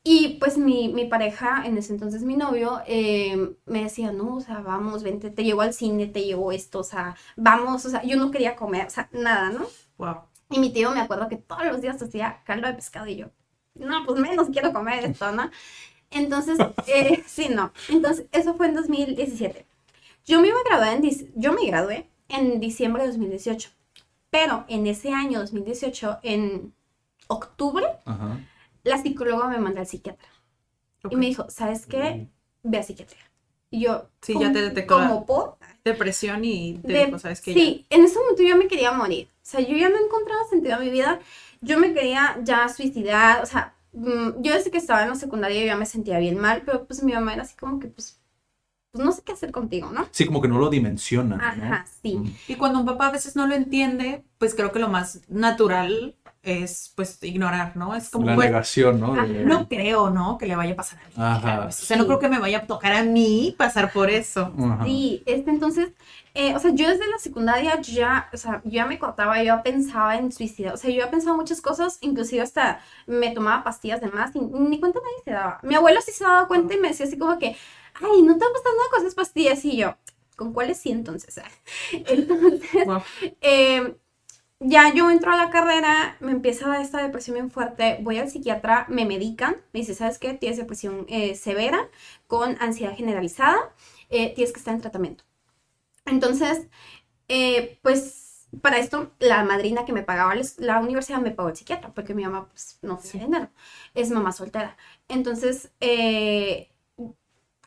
[0.04, 4.42] Y pues mi, mi pareja, en ese entonces mi novio, eh, me decía, no, o
[4.42, 8.04] sea, vamos, vente, te llevo al cine, te llevo esto, o sea, vamos, o sea,
[8.04, 9.68] yo no quería comer, o sea, nada, ¿no?
[9.98, 10.28] Wow.
[10.50, 13.28] Y mi tío me acuerdo que todos los días hacía caldo de pescado y yo,
[13.76, 15.50] no, pues menos quiero comer esto, ¿no?
[16.12, 17.74] Entonces, eh, sí, no.
[17.90, 19.68] Entonces, eso fue en 2017.
[20.28, 23.70] Yo me iba a graduar en, yo me gradué en diciembre de 2018,
[24.30, 26.74] pero en ese año 2018, en
[27.28, 28.40] octubre, Ajá.
[28.84, 30.28] la psicóloga me mandó al psiquiatra
[31.04, 31.14] Ok.
[31.14, 32.28] y me dijo, ¿sabes qué?
[32.64, 33.22] Ve a psiquiatría.
[33.70, 35.58] Y yo, Sí, ya te ¿cómo- detectó ¿Cómo por?
[35.84, 37.54] Depresión y te de- dijo, ¿sabes qué?
[37.54, 39.30] sí, en ese momento yo me quería morir.
[39.36, 41.20] O sea, yo ya no encontraba sentido a mi vida.
[41.62, 43.42] Yo me quería ya suicidar.
[43.44, 46.38] O sea, mm, yo desde que estaba en la secundaria yo ya me sentía bien
[46.38, 48.17] mal, pero pues mi mamá era así como que, pues,
[48.92, 50.08] pues no sé qué hacer contigo, ¿no?
[50.12, 51.36] Sí, como que no lo dimensiona.
[51.38, 51.44] ¿no?
[51.44, 52.16] Ajá, sí.
[52.18, 52.36] Mm.
[52.48, 56.16] Y cuando un papá a veces no lo entiende, pues creo que lo más natural
[56.44, 57.94] es pues ignorar, ¿no?
[57.94, 59.14] Es como, La pues, negación, ¿no?
[59.14, 60.38] De- no creo, ¿no?
[60.38, 61.14] Que le vaya a pasar a mí.
[61.18, 61.64] Ajá.
[61.64, 64.54] Pues, o sea, no creo que me vaya a tocar a mí pasar por eso.
[64.58, 64.86] Ajá.
[64.86, 65.90] Sí, este, entonces,
[66.34, 69.44] eh, o sea, yo desde la secundaria ya, o sea, yo ya me cortaba, yo
[69.44, 73.64] ya pensaba en suicidar, o sea, yo ya pensaba muchas cosas, inclusive hasta me tomaba
[73.64, 75.60] pastillas de más y ni cuenta nadie se daba.
[75.64, 77.58] Mi abuelo sí se daba cuenta y me decía así como que,
[78.02, 79.96] ay, no te va pasando nada con esas pastillas y yo,
[80.36, 81.40] ¿con cuáles sí entonces?
[81.92, 83.04] Entonces, Wow.
[83.42, 83.96] eh,
[84.60, 88.18] ya yo entro a la carrera, me empieza a dar esta depresión bien fuerte, voy
[88.20, 90.34] al psiquiatra, me medican, me dice, ¿sabes qué?
[90.34, 91.90] Tienes depresión eh, severa
[92.28, 93.58] con ansiedad generalizada,
[94.10, 95.24] eh, tienes que estar en tratamiento.
[96.06, 96.68] Entonces,
[97.28, 101.94] eh, pues para esto la madrina que me pagaba la universidad me pagó el psiquiatra,
[101.94, 103.50] porque mi mamá pues no tenía dinero,
[103.96, 104.78] es mamá soltera.
[105.10, 106.70] Entonces, eh,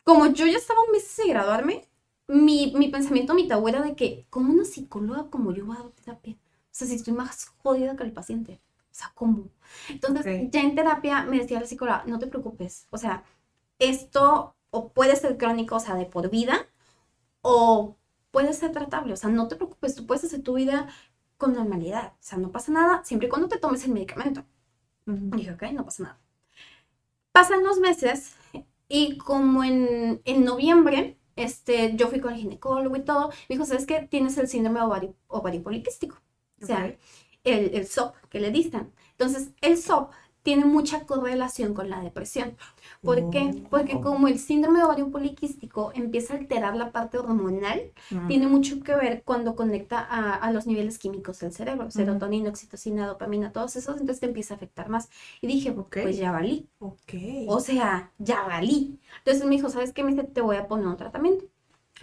[0.03, 1.87] como yo ya estaba meses de graduarme,
[2.27, 5.83] mi, mi pensamiento, mi tabú era de que, como una psicóloga como yo va a
[5.83, 6.35] dar terapia?
[6.35, 8.61] O sea, si estoy más jodida que el paciente.
[8.91, 9.49] O sea, ¿cómo?
[9.89, 13.23] Entonces, ya en terapia me decía la psicóloga, no te preocupes, o sea,
[13.79, 16.67] esto o puede ser crónico, o sea, de por vida,
[17.41, 17.97] o
[18.31, 20.87] puede ser tratable, o sea, no te preocupes, tú puedes hacer tu vida
[21.37, 24.43] con normalidad, o sea, no pasa nada, siempre y cuando te tomes el medicamento.
[25.05, 26.19] Dije, ok, no pasa nada.
[27.31, 28.35] Pasan los meses
[28.91, 33.65] y como en, en noviembre, este, yo fui con el ginecólogo y todo, me dijo,
[33.65, 34.01] ¿sabes qué?
[34.09, 36.21] Tienes el síndrome ovario, ovario poliquístico.
[36.61, 36.85] O sea,
[37.43, 38.93] el, el SOP que le dicen.
[39.11, 40.11] Entonces, el SOP
[40.43, 42.57] tiene mucha correlación con la depresión.
[43.03, 43.55] ¿Por qué?
[43.69, 44.01] Porque Oh.
[44.01, 47.91] como el síndrome de ovario poliquístico empieza a alterar la parte hormonal,
[48.25, 53.07] tiene mucho que ver cuando conecta a, a los niveles químicos del cerebro, serotonina, oxitocina,
[53.07, 55.09] dopamina, todos esos, entonces te empieza a afectar más.
[55.41, 55.97] Y dije, Ok.
[56.01, 57.13] pues ya valí, Ok.
[57.45, 58.99] o sea, ya valí.
[59.19, 60.03] Entonces me dijo, ¿sabes qué?
[60.03, 61.45] Me dice, te voy a poner un tratamiento.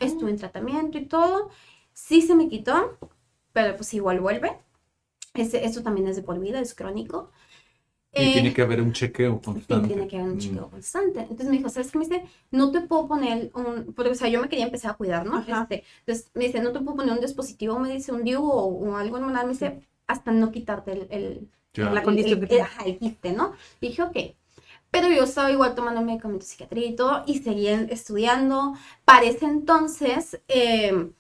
[0.01, 1.51] Estuve en tratamiento y todo,
[1.93, 2.99] sí se me quitó,
[3.53, 4.59] pero pues igual vuelve.
[5.35, 7.31] Ese, esto también es de por vida, es crónico.
[8.13, 9.89] Y Eh, tiene que haber un chequeo constante.
[9.89, 10.41] tiene que haber un Mm.
[10.41, 11.21] chequeo constante.
[11.21, 11.99] Entonces me dijo, ¿sabes qué?
[11.99, 14.95] Me dice, no te puedo poner un, porque, o sea, yo me quería empezar a
[14.95, 15.39] cuidar, ¿no?
[15.41, 18.65] Este, entonces me dice, no te puedo poner un dispositivo, me dice, un DIU o,
[18.67, 21.91] o algo hormonal, me dice, hasta no quitarte el, el, Ya.
[21.93, 23.53] La condición el- que el- ajá, el quiste, ¿no?
[23.81, 24.17] Dije, ok.
[24.91, 28.75] Pero yo estaba igual tomando medicamentos psiquiatría y todo, y seguía estudiando.
[29.05, 31.11] Para ese entonces, eh,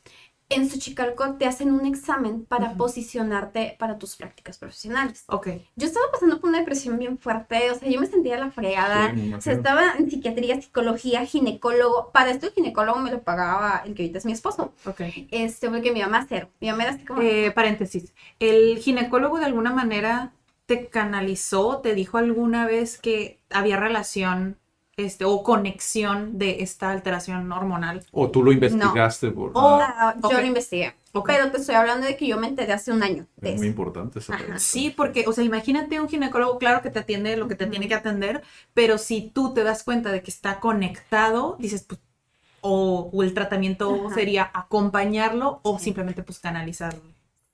[0.50, 5.24] en Xochicalco te hacen un examen para posicionarte para tus prácticas profesionales.
[5.26, 5.48] Ok.
[5.76, 9.12] Yo estaba pasando por una depresión bien fuerte, o sea, yo me sentía la fregada.
[9.14, 12.10] Sí, o sea, estaba en psiquiatría, psicología, ginecólogo.
[12.12, 14.72] Para esto el ginecólogo me lo pagaba el que ahorita es mi esposo.
[14.86, 15.02] Ok.
[15.30, 16.48] Este, porque mi mamá cero.
[16.60, 17.20] Mi mamá era así como...
[17.20, 18.14] Eh, paréntesis.
[18.38, 20.32] ¿El ginecólogo de alguna manera
[20.64, 24.58] te canalizó, te dijo alguna vez que había relación
[24.98, 28.04] este, o conexión de esta alteración hormonal?
[28.12, 29.52] O tú lo investigaste por...
[29.54, 30.94] Oh, Ah, yo lo investigué.
[31.12, 31.26] Ok.
[31.26, 33.66] Pero te estoy hablando de que yo me enteré hace un año de es muy
[33.66, 33.70] eso.
[33.70, 34.58] importante pregunta.
[34.58, 37.88] Sí, porque, o sea, imagínate un ginecólogo, claro que te atiende lo que te tiene
[37.88, 38.42] que atender,
[38.74, 42.00] pero si tú te das cuenta de que está conectado, dices, pues,
[42.60, 45.84] o, o el tratamiento sería acompañarlo o Sí.
[45.86, 46.94] simplemente pues canalizar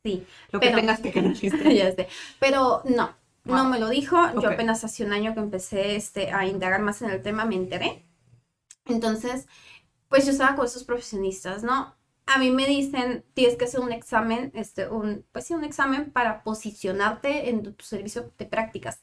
[0.02, 1.72] Sí, lo que tengas que canalizar.
[1.72, 2.09] ya sé.
[2.38, 3.11] Pero no,
[3.44, 4.16] no me lo dijo.
[4.35, 4.38] Ok.
[4.38, 7.57] Yo apenas hace un año que empecé este, a indagar más en el tema, me
[7.57, 8.07] enteré.
[8.87, 9.46] Entonces,
[10.09, 11.96] pues yo estaba con esos profesionistas, ¿no?
[12.26, 16.12] A mí me dicen, tienes que hacer un examen, este, un, pues sí, un examen
[16.12, 19.02] para posicionarte en tu, tu servicio de prácticas.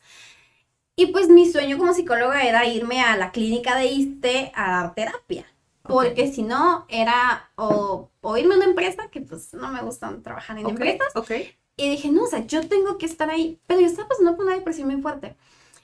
[0.95, 4.95] Y pues mi sueño como psicóloga era irme a la clínica de ISTE a dar
[4.95, 5.45] terapia.
[5.88, 10.21] Porque si no, era o, o irme a una empresa, que pues no me gusta
[10.21, 11.32] trabajar en Ok, empresas, ok.
[11.77, 13.60] Y dije, no, o sea, yo tengo que estar ahí.
[13.67, 15.36] Pero yo estaba pasando por una depresión muy fuerte.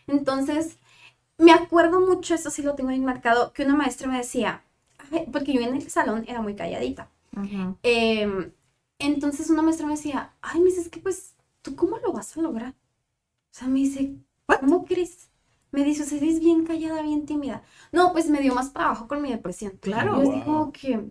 [0.08, 0.78] Entonces,
[1.38, 4.63] me acuerdo mucho, eso sí lo tengo bien marcado, que una maestra me decía,
[5.32, 7.10] porque yo en el salón era muy calladita.
[7.84, 8.52] Eh,
[9.00, 12.36] entonces una maestra me decía, ay, me dice, es que pues, ¿tú cómo lo vas
[12.38, 12.71] a lograr?
[12.71, 12.73] O
[13.52, 14.15] sea, me dice,
[14.47, 14.60] What?
[14.62, 15.30] ¿cómo crees?
[15.71, 17.63] Me dice, o sea, eres bien callada, bien tímida.
[17.91, 19.78] No, pues me dio más trabajo con mi depresión.
[19.82, 20.21] Claro.
[20.23, 20.43] Y yo Wow.
[20.45, 21.10] como que,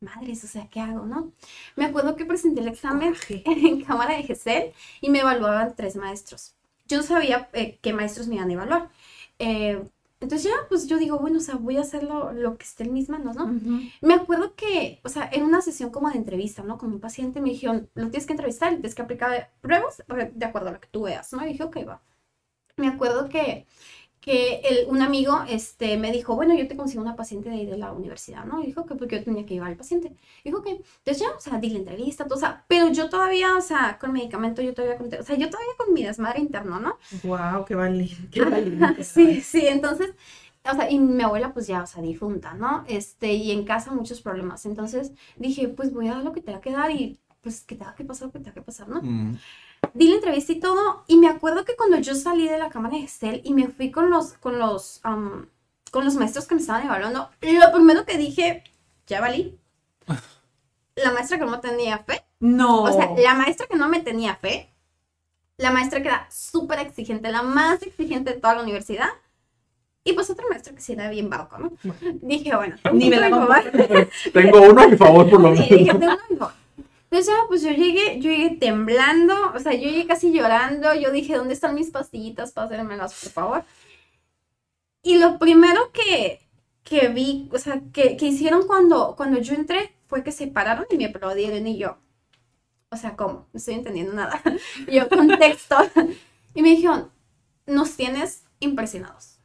[0.00, 1.32] madres, o sea, ¿qué hago, no?
[1.74, 3.42] Me acuerdo que presenté el examen Coraje.
[3.46, 6.54] en cámara de GESEL y me evaluaban tres maestros.
[6.86, 8.90] Yo no sabía eh, qué maestros me iban a evaluar.
[9.38, 9.82] Eh,
[10.20, 12.94] entonces ya, pues yo digo, bueno, o sea, voy a hacer lo, que esté en
[12.94, 13.44] mis manos, ¿no?
[13.44, 13.80] Ujú.
[14.00, 16.78] Me acuerdo que, o sea, en una sesión como de entrevista, ¿no?
[16.78, 20.70] Con un paciente me dijeron, lo tienes que entrevistar, tienes que aplicar pruebas de acuerdo
[20.70, 21.44] a lo que tú veas, ¿no?
[21.44, 22.02] Y dije, ok, va.
[22.76, 23.66] Me acuerdo que,
[24.26, 27.64] que el, un amigo este, me dijo, bueno, yo te consigo una paciente de ahí
[27.64, 28.60] de la universidad, ¿no?
[28.60, 30.16] Y dijo que porque yo tenía que llevar al paciente.
[30.44, 33.56] Dijo que, entonces ya, o sea, di la entrevista, todo, o sea, pero yo todavía,
[33.56, 36.80] o sea, con medicamento, yo todavía, con, o sea, yo todavía con mi desmadre interno,
[36.80, 36.98] ¿no?
[37.22, 38.28] Wow, qué valiente.
[38.32, 39.04] Qué valiente.
[39.04, 40.12] Sí, sí, entonces,
[40.68, 42.84] o sea, y mi abuela pues ya, o sea, difunta, ¿no?
[42.88, 44.66] Este, y en casa muchos problemas.
[44.66, 47.94] Entonces dije, pues voy a dar lo que tenga que dar y pues que tenga
[47.94, 49.00] que pasar lo que tenga que pasar, ¿no?
[49.00, 49.38] Mm.
[49.96, 52.96] Di la entrevista y todo, y me acuerdo que cuando yo salí de la cámara
[52.96, 56.84] de Excel y me fui con los, con los, con los maestros que me estaban
[56.86, 58.62] evaluando, lo primero que dije,
[59.06, 59.58] ya valí.
[60.96, 62.84] La maestra que no tenía fe, No.
[62.84, 64.72] o sea, la maestra que no me tenía fe,
[65.58, 69.08] la maestra que era súper exigente, la más exigente de toda la universidad,
[70.04, 71.72] y pues otra maestra que sí era bien barco, ¿no?
[72.22, 73.28] Dije, bueno, Ni me la
[74.32, 75.68] tengo uno a mi favor por lo Sí, menos.
[75.78, 76.54] dije, tengo uno a mi favor.
[77.10, 81.12] Entonces ya, pues yo llegué, yo llegué temblando, o sea, yo llegué casi llorando, yo
[81.12, 82.52] dije, ¿dónde están mis pastillitas?
[82.52, 83.64] Pásamenlas, por favor.
[85.02, 86.40] Y lo primero que,
[86.82, 90.86] que vi, o sea, que, que hicieron cuando, cuando yo entré fue que se pararon
[90.90, 91.98] y me aplaudieron y yo,
[92.90, 93.48] o sea, ¿cómo?
[93.52, 94.42] No estoy entendiendo nada.
[94.90, 95.76] Yo, contexto.
[96.54, 97.10] Y me dijeron,
[97.66, 99.40] nos tienes impresionados.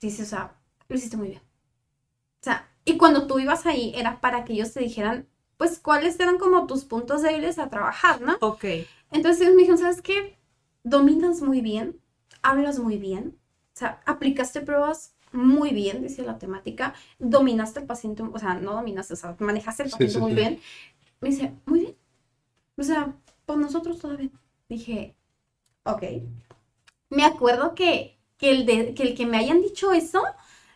[0.00, 0.54] Dice, o sea,
[0.88, 1.42] lo hiciste muy bien.
[1.42, 6.18] O sea, y cuando tú ibas ahí era para que ellos te dijeran, pues, cuáles
[6.20, 8.36] eran como tus puntos débiles a trabajar, ¿no?
[8.40, 8.64] Ok.
[9.12, 10.36] Entonces ellos me dijeron, ¿sabes qué?
[10.86, 12.00] dominas muy bien,
[12.42, 13.36] hablas muy bien,
[13.74, 18.74] o sea, aplicaste pruebas muy bien, dice la temática, dominaste al paciente, o sea, no
[18.74, 20.36] dominaste, o sea, manejaste el paciente sí, muy sí.
[20.36, 20.60] bien.
[21.20, 21.96] Me dice, muy bien.
[22.76, 24.32] O sea, por nosotros todo bien.
[24.68, 25.16] Dije,
[25.82, 26.02] ok.
[27.10, 30.22] Me acuerdo que, que, el de, que el que me hayan dicho eso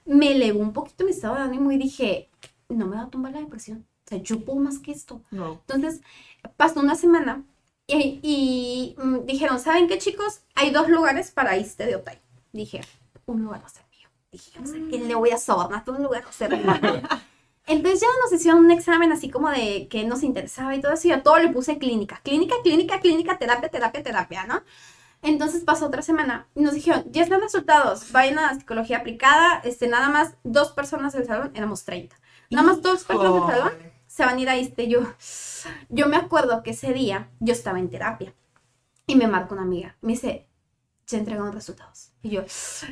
[0.04, 2.30] me elevó un poquito mi estado de ánimo y dije,
[2.68, 3.86] no me va a tumbar la depresión.
[4.10, 5.22] Sea, yo puedo más que esto.
[5.30, 5.62] No.
[5.68, 6.00] Entonces,
[6.56, 7.44] pasó una semana
[7.86, 10.40] y, y, mm, dijeron, ¿saben qué, chicos?
[10.56, 12.18] Hay dos lugares para ISTE de Otay.
[12.52, 12.80] Dije,
[13.26, 14.08] un lugar va a ser mío.
[14.32, 15.84] Dije, o sea, ¿quién le voy a sobornar?
[15.88, 17.02] Un lugar va a ser mío.
[17.66, 21.06] Entonces ya nos hicieron un examen así como de que nos interesaba y todo eso,
[21.06, 24.62] y a todo le puse clínica, clínica, clínica, clínica, terapia, terapia, terapia, ¿no?
[25.22, 29.86] Entonces pasó otra semana y nos dijeron, ya están resultados, vayan a psicología aplicada, este,
[29.86, 32.16] nada más dos personas del salón, éramos 30.
[32.50, 33.72] Nada más dos personas del salón
[34.20, 34.26] Híjole.
[34.26, 34.88] se van a ir a este.
[34.88, 35.00] Yo,
[35.88, 38.34] yo me acuerdo que ese día yo estaba en terapia
[39.06, 39.96] y me marca una amiga.
[40.00, 40.46] Me dice,
[41.06, 42.12] ya entregaron resultados.
[42.22, 42.42] Y yo,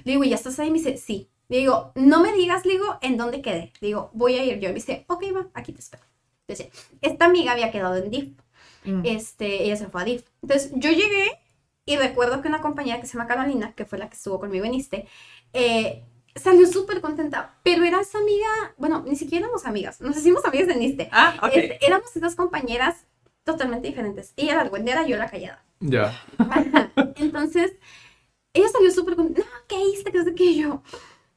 [0.04, 0.70] le digo, ¿ya estás ahí?
[0.70, 1.30] Me dice, sí.
[1.48, 3.72] Le digo, no me digas, le digo, en dónde quedé.
[3.80, 4.68] Le digo, voy a ir yo.
[4.68, 6.04] Me dice, ok, va, aquí te espero.
[6.46, 8.38] Entonces, esta amiga había quedado en DIF.
[8.84, 9.02] Mm.
[9.04, 10.24] Este, ella se fue a DIF.
[10.42, 11.40] Entonces, yo llegué
[11.86, 14.64] y recuerdo que una compañera que se llama Carolina, que fue la que estuvo conmigo
[14.66, 15.08] en ISTE,
[15.52, 16.04] eh,
[16.38, 17.58] salió súper contenta.
[17.62, 20.00] Pero era esa amiga, bueno, ni siquiera éramos amigas.
[20.00, 21.08] Nos hicimos amigas en ISTE.
[21.12, 21.50] Ah, ok.
[21.54, 23.06] Este, éramos esas compañeras
[23.44, 24.32] totalmente diferentes.
[24.36, 25.64] Ella la argüendera, yo la callada.
[25.80, 26.12] Ya.
[27.16, 27.72] Entonces,
[28.52, 30.12] ella salió súper con, no, ¿qué hiciste?
[30.12, 30.54] ¿Qué sé qué?
[30.54, 30.82] Yo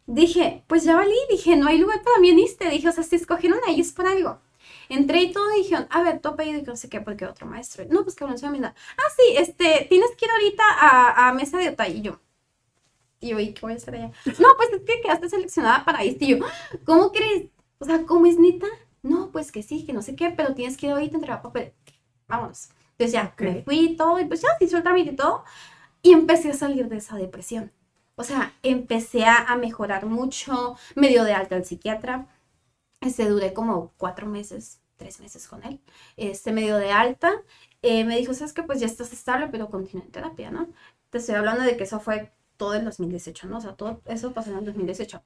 [0.08, 2.70] dije, pues ya valí, dije, no hay lugar para mí en este.
[2.70, 4.40] Dije, o sea, si escogieron ahí es por algo.
[4.90, 7.48] Entré y todo y dijeron, a ver, tu apellido y no sé qué, porque otro
[7.48, 7.86] maestro.
[7.90, 11.58] No, pues que no se Ah, sí, este, tienes que ir ahorita a, a mesa
[11.58, 12.00] de Otay.
[12.00, 12.20] Y yo,
[13.21, 14.12] y yo, ¿y qué voy a hacer allá?
[14.39, 16.25] No, pues es que quedaste seleccionada para este.
[16.25, 16.45] Y yo,
[16.84, 17.49] ¿cómo crees?
[17.79, 18.67] O sea, ¿cómo es neta?
[19.03, 21.41] No, pues que sí, que no sé qué, pero tienes que ir ahorita a entregar
[21.41, 21.73] papel.
[22.27, 22.69] Vámonos.
[22.91, 23.65] Entonces ya, me Ok.
[23.65, 25.43] fui y todo, y pues ya se hizo el trámite y todo.
[26.01, 27.71] Y empecé a salir de esa depresión.
[28.15, 32.27] O sea, empecé a, mejorar mucho, me dio de alta el psiquiatra.
[33.01, 35.79] Este, duré como cuatro meses, tres meses con él.
[36.17, 37.31] Este, me dio de alta.
[37.81, 40.69] eh, me dijo, sabes que pues ya estás estable, pero continúa en terapia, ¿no?
[41.10, 42.31] Te estoy hablando de que eso fue
[42.62, 43.58] todo el 2018, ¿no?
[43.58, 45.24] O sea, todo eso pasó en el 2018.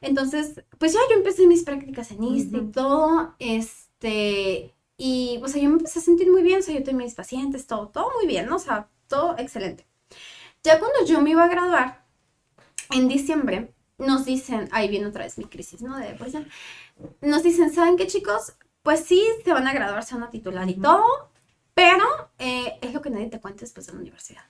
[0.00, 5.60] Entonces, pues ya yo empecé mis prácticas en ISTE y todo, este, y, o sea,
[5.60, 8.10] yo me empecé a sentir muy bien, o sea, yo tenía mis pacientes, todo, todo
[8.16, 8.56] muy bien, ¿no?
[8.56, 9.86] O sea, todo excelente.
[10.62, 12.06] Ya cuando yo me iba a graduar,
[12.90, 15.98] en diciembre, nos dicen, ahí viene otra vez mi crisis, ¿no?
[15.98, 16.48] De depresión.
[17.20, 18.54] Nos dicen, ¿saben qué, chicos?
[18.82, 21.04] Pues sí, se van a graduar, se van a titular y todo,
[21.74, 22.06] pero
[22.38, 24.44] eh, es lo que nadie te cuenta después de la universidad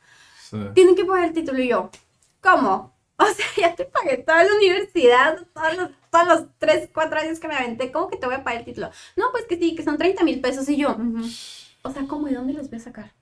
[0.50, 0.59] Sí.
[0.74, 1.90] tienen que pagar el título y yo,
[2.42, 2.94] ¿cómo?
[3.16, 7.38] O sea, ya te pagué toda la universidad, todos los, todos los 3, 4 años
[7.40, 8.90] que me aventé, ¿cómo que te voy a pagar el título?
[9.16, 11.22] No, pues que sí, que son 30 mil pesos y yo, Ujú.
[11.83, 13.12] o sea, ¿cómo y dónde los voy a sacar?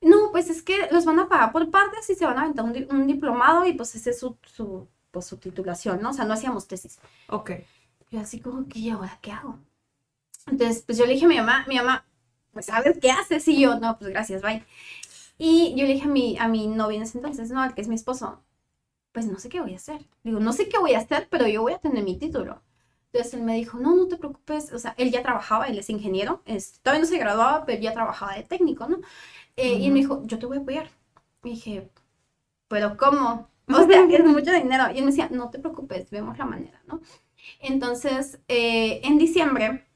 [0.00, 2.64] No, pues es que los van a pagar por partes y se van a aventar
[2.64, 6.10] un, di- un diplomado y pues ese es su, su, pues, su titulación, ¿no?
[6.10, 7.00] O sea, no hacíamos tesis.
[7.28, 7.50] Ok.
[8.10, 9.58] Yo así como que, ¿y ahora qué hago?
[10.46, 12.04] Entonces, pues yo le dije a mi mamá, mi mamá,
[12.52, 13.46] pues ¿sabes qué haces?
[13.48, 14.64] Y yo, no, pues gracias, bye.
[15.38, 17.82] Y yo le dije a mi, a mi novio en ese entonces, no, al que
[17.82, 18.42] es mi esposo,
[19.12, 20.06] pues no sé qué voy a hacer.
[20.24, 22.62] Digo, no sé qué voy a hacer, pero yo voy a tener mi título.
[23.12, 25.90] Entonces él me dijo, no, no te preocupes, o sea, él ya trabajaba, él es
[25.90, 28.98] ingeniero, es, todavía no se graduaba, pero ya trabajaba de técnico, ¿no?
[29.56, 30.90] Eh, Y él me dijo, yo te voy a apoyar.
[31.44, 31.90] Y dije,
[32.68, 33.48] pero ¿cómo?
[33.68, 34.84] O sea, es mucho dinero.
[34.94, 37.00] Y él me decía, no te preocupes, vemos la manera, ¿no?
[37.60, 39.87] Entonces, eh, en diciembre,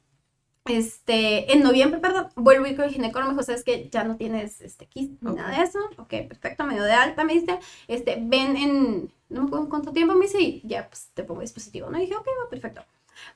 [0.65, 4.15] este, en noviembre, perdón, vuelvo ir con el ginecólogo, me dijo, ¿sabes que Ya no
[4.15, 5.79] tienes, este, quiste ni nada de eso.
[5.97, 9.69] Ok, perfecto, me dio de alta, me dice, este, ven en, no me acuerdo en
[9.69, 11.97] cuánto tiempo, me dice, y ya, pues, te pongo dispositivo, ¿no?
[11.97, 12.83] Y dije, ok, va, perfecto.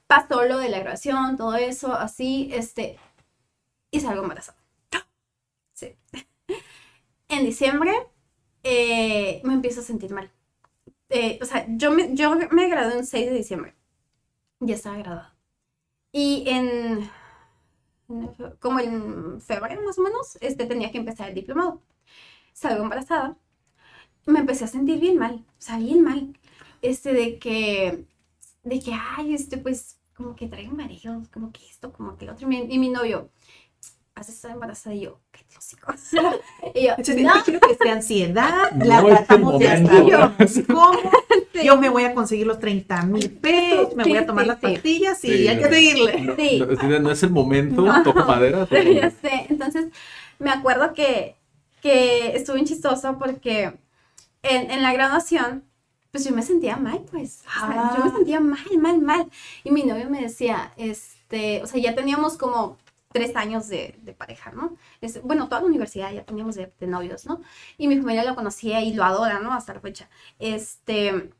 [0.07, 2.97] Pasó lo de la grabación, todo eso, así, este,
[3.91, 4.57] y salgo embarazada.
[5.73, 5.95] Sí.
[7.29, 7.91] En diciembre,
[8.63, 10.31] eh, me empiezo a sentir mal.
[11.09, 13.75] Eh, o sea, yo me, yo me gradué el 6 de diciembre.
[14.61, 15.35] Ya estaba graduada.
[16.11, 17.09] Y en,
[18.59, 21.81] como en febrero más o menos, este, tenía que empezar el diplomado.
[22.53, 23.37] Salgo embarazada.
[24.25, 26.37] Me empecé a sentir bien mal, o sea, bien mal.
[26.81, 28.05] Este, de que,
[28.63, 32.33] de que, ay, este, pues, como que traigo mareos, como que esto, como que lo
[32.33, 32.45] otro.
[32.47, 33.31] Y mi, y mi novio,
[34.19, 35.93] has estado embarazada y yo, qué tóxico.
[36.73, 39.91] y yo, Entonces, no, yo quiero que sea ansiedad, No la tratamos de hasta.
[40.73, 40.91] ¿Cómo?
[41.53, 41.63] Sí.
[41.63, 44.59] Yo me voy a conseguir los 30 mil pesos, me voy a tomar sí, las
[44.59, 44.67] sí.
[44.73, 46.21] pastillas y Sí, hay que seguirle.
[46.21, 46.59] No, Sí.
[46.59, 48.03] no, sí, no es el momento, No.
[48.03, 48.65] toco madera.
[48.69, 49.45] pero- ya sé.
[49.49, 49.87] Entonces,
[50.39, 51.35] me acuerdo que,
[51.81, 53.73] que estuvo bien chistoso porque
[54.43, 55.63] en, en la graduación,
[56.11, 57.41] pues yo me sentía mal, pues.
[57.47, 57.95] O sea, Ah.
[57.97, 59.29] yo me sentía mal, mal, mal.
[59.63, 62.77] Y mi novio me decía, este, o sea, ya teníamos como
[63.11, 64.73] tres años de, de pareja, ¿no?
[65.01, 67.41] Es, bueno, toda la universidad ya teníamos de, de novios, ¿no?
[67.77, 69.53] Y mi familia lo conocía y lo adora, ¿no?
[69.53, 70.09] Hasta la fecha.
[70.39, 71.31] Este,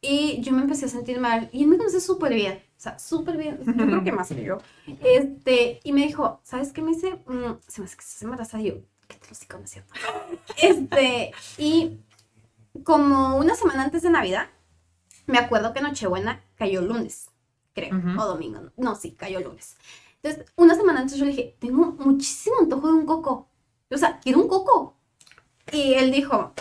[0.00, 2.98] y yo me empecé a sentir mal y él me conoce súper bien, o sea,
[2.98, 4.58] súper bien, yo creo que más que yo.
[5.00, 7.14] Este, y me dijo, ¿sabes qué me dice?
[7.26, 8.74] Mm, se me hace que estás embarazada yo,
[9.08, 9.92] ¿qué te lo estoy conociendo?
[10.60, 12.00] Este, y
[12.84, 14.48] como una semana antes de Navidad,
[15.26, 17.30] me acuerdo que Nochebuena cayó lunes,
[17.74, 18.20] creo, Ujú.
[18.20, 18.72] o domingo.
[18.76, 19.76] No, sí, cayó lunes.
[20.22, 23.48] Entonces, una semana antes yo le dije, tengo muchísimo antojo de un coco.
[23.90, 24.96] O sea, quiero un coco.
[25.72, 26.52] Y él dijo,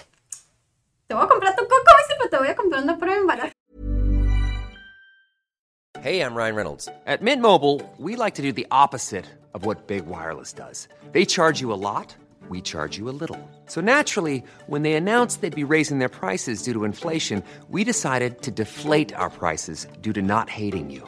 [1.05, 3.51] te voy a comprar tu coco, dice, pero te voy a comprar una prueba.
[6.01, 6.89] Hey, I'm Ryan Reynolds.
[7.05, 10.88] At Mint Mobile, we like to do the opposite of what Big Wireless does.
[11.12, 12.16] They charge you a lot,
[12.49, 13.38] we charge you a little.
[13.68, 18.41] So naturally, when they announced they'd be raising their prices due to inflation, we decided
[18.41, 21.07] to deflate our prices due to not hating you.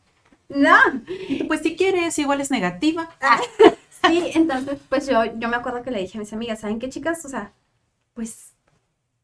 [0.55, 0.77] No.
[1.47, 3.09] Pues si quieres, igual es negativa.
[4.07, 6.89] Sí, entonces, pues yo, yo me acuerdo que le dije a mis amigas, ¿saben qué,
[6.89, 7.23] chicas?
[7.25, 7.53] O sea,
[8.13, 8.53] pues,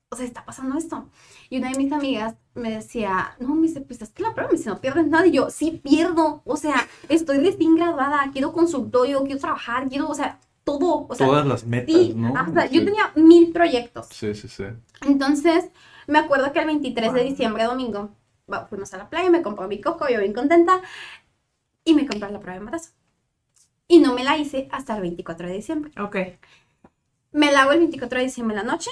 [0.09, 1.09] o sea, está pasando esto.
[1.49, 4.57] Y una de mis amigas me decía, no, me dice, pues hazte la prueba, me
[4.57, 5.25] dice, no pierdes nada.
[5.25, 10.13] Y yo, sí pierdo, o sea, estoy recién graduada, quiero consultorio, quiero trabajar, quiero, o
[10.15, 11.07] sea, todo.
[11.09, 12.37] O sea, Todas las metas, sí, ¿no?
[12.37, 12.75] hasta- Sí.
[12.75, 14.07] yo tenía mil proyectos.
[14.11, 14.63] Sí, sí, sí.
[15.07, 15.65] Entonces,
[16.07, 18.11] me acuerdo que el 23 de diciembre, domingo,
[18.69, 20.81] fuimos a la playa, me compró mi coco, yo bien contenta,
[21.83, 22.91] y me compré la prueba de embarazo.
[23.87, 25.91] Y no me la hice hasta el 24 de diciembre.
[26.01, 26.17] Ok.
[27.31, 28.91] Me la hago el 24 de diciembre en la noche,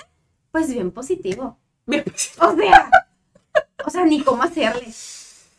[0.52, 1.58] pues bien positivo.
[1.86, 2.04] Bien.
[2.40, 2.90] O sea,
[3.86, 4.88] o sea, ni cómo hacerle.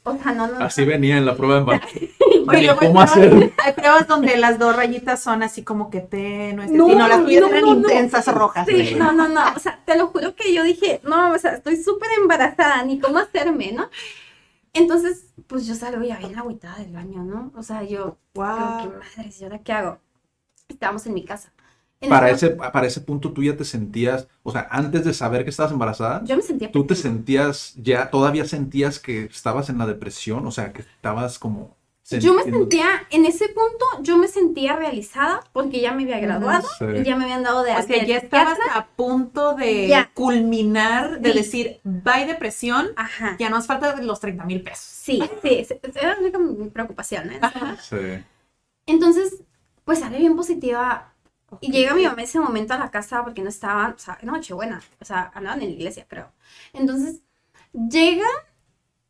[0.08, 0.64] O sea, no, no.
[0.64, 1.88] Así venía en la prueba embarazo.
[2.48, 3.52] Oye, cómo hay pruebas- hacer.
[3.64, 7.24] Hay pruebas donde las dos rayitas son así como que tenues, No, y no las
[7.24, 7.78] tuyas no, eran no, no.
[7.80, 8.66] intensas rojas.
[8.68, 9.40] Sí, no, no, no.
[9.54, 13.00] O sea, te lo juro que yo dije, no, o sea, estoy súper embarazada, ni
[13.00, 13.90] cómo hacerme, ¿no?
[14.72, 17.52] Entonces, pues yo salgo ya bien agüitada del baño, ¿no?
[17.56, 18.46] O sea, yo, Wow.
[18.56, 19.98] Como que madres, ¿y ahora qué hago?
[20.68, 21.52] Estábamos en mi casa.
[22.08, 25.50] Para ese- para ese punto tú ya te sentías, o sea, antes de saber que
[25.50, 29.86] estabas embarazada, Yo me sentía tú te sentías, ya todavía sentías que estabas en la
[29.86, 31.74] depresión, o sea, que estabas como...
[32.08, 36.68] Yo me sentía, en ese punto, yo me sentía realizada porque ya me había graduado
[36.78, 36.84] Sí.
[37.00, 40.12] y ya me habían dado de O sea, ya estabas a punto de Ya.
[40.14, 41.38] culminar, de Sí.
[41.38, 43.36] decir, bye depresión, Ajá.
[43.40, 44.84] ya no hace falta los 30 mil pesos.
[44.84, 45.66] Sí, sí,
[45.96, 47.40] era la única mi preocupación, ¿eh?
[47.82, 48.22] Sí.
[48.86, 49.42] Entonces,
[49.84, 51.12] pues sale bien positiva.
[51.60, 54.18] Y llega mi mamá en ese momento a la casa porque no estaban, o sea,
[54.22, 56.32] Nochebuena, o sea, andaban en la iglesia, creo.
[56.72, 57.22] Entonces,
[57.72, 58.26] llega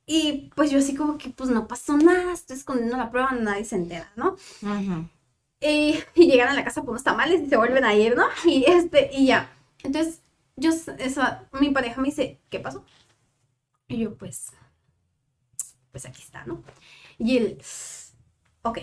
[0.06, 3.64] y pues yo así como que, pues no pasó nada, estoy escondiendo la prueba, nadie
[3.64, 4.36] se entera, ¿no?
[5.60, 8.26] Y, y llegan a la casa por unos tamales y se vuelven a ir, ¿no?
[8.44, 9.50] Y este, y ya.
[9.82, 10.20] Entonces,
[10.56, 12.84] yo, esa, mi pareja me dice, ¿qué pasó?
[13.88, 14.52] Y yo, pues,
[15.90, 16.62] pues aquí está, ¿no?
[17.18, 17.62] Y él,
[18.62, 18.78] ok,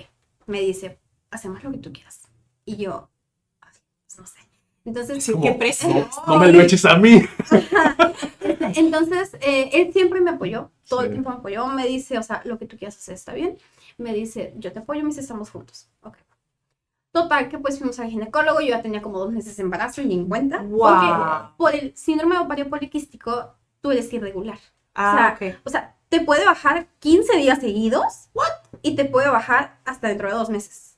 [0.48, 1.00] me dice,
[1.32, 2.22] hacemos lo que tú quieras.
[2.66, 3.13] Y yo, "Ay, pues
[4.20, 4.40] no sé.
[4.86, 5.94] Entonces, Como, qué presión.
[5.94, 7.22] No, no me lo eches a mí.
[8.76, 11.12] entonces eh, él siempre me apoyó, todo el Sí.
[11.14, 13.58] tiempo me apoyó, me dice, o sea, lo que tú quieras hacer está bien.
[13.98, 15.90] Me dice, yo te apoyo, me dice, estamos juntos.
[16.02, 16.18] Ok.
[17.12, 20.06] Total, que pues fuimos al ginecólogo, yo ya tenía como dos meses de embarazo y
[20.06, 20.62] ni en cuenta.
[20.64, 20.80] Wow.
[20.80, 24.58] Porque por el síndrome de ovario poliquístico, tú eres irregular.
[24.96, 25.56] Ah, o, sea, ok.
[25.64, 28.30] o sea, te puede bajar 15 días seguidos.
[28.82, 30.98] Y te puede bajar hasta dentro de dos meses.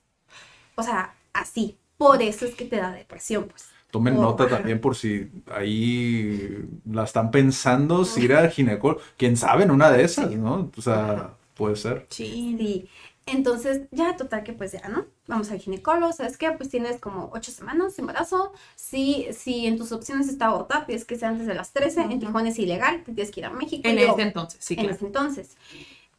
[0.74, 1.78] O sea, así.
[1.96, 3.76] Por eso es que te da depresión, pues.
[3.90, 6.58] Tomen Oh, nota también por si ahí
[6.90, 10.70] la están pensando, si ir al ginecólogo, quién sabe, en una de esas, ¿no?
[10.76, 12.06] O sea, puede ser.
[12.10, 12.56] Sí.
[12.58, 12.88] Sí.
[13.28, 15.06] Entonces, ya total que pues ya, ¿no?
[15.26, 16.52] Vamos al ginecólogo, ¿sabes qué?
[16.52, 18.52] Pues tienes como ocho semanas de embarazo.
[18.76, 22.02] Si, si en tus opciones está abortar, tienes que ser antes de las 13.
[22.02, 22.20] En.
[22.20, 23.88] Tijuana es ilegal, tienes que ir a México.
[23.88, 24.94] En yo, ese entonces, sí, en claro.
[24.94, 25.56] ese entonces.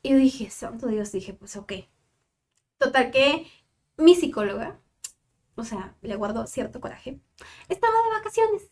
[0.03, 1.73] Y yo dije, santo Dios, dije, pues ok.
[2.77, 3.47] Total que
[3.97, 4.77] mi psicóloga,
[5.57, 7.19] o sea, le guardo cierto coraje,
[7.67, 8.63] estaba de vacaciones.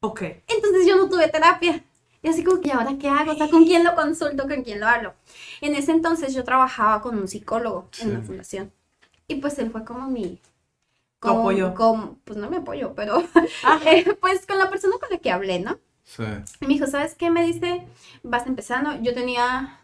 [0.00, 0.22] Ok.
[0.48, 1.84] Entonces yo no tuve terapia.
[2.24, 3.32] Y así como que, ¿y ahora qué hago?
[3.32, 4.46] O sea, ¿con quién lo consulto?
[4.48, 5.14] ¿Con quién lo hablo?
[5.60, 8.26] En ese entonces yo trabajaba con un psicólogo en la Sí.
[8.26, 8.72] fundación.
[9.26, 10.38] Y pues él fue como mi...
[11.18, 11.74] Como- apoyo.
[11.74, 13.24] como- pues no me apoyo, pero
[13.64, 13.80] Ah.
[13.86, 15.78] eh, pues con la persona con la que hablé, ¿no?
[16.04, 16.22] Sí.
[16.60, 17.30] Y me dijo, ¿sabes qué?
[17.30, 17.86] Me dice,
[18.22, 19.00] vas empezando.
[19.02, 19.80] Yo tenía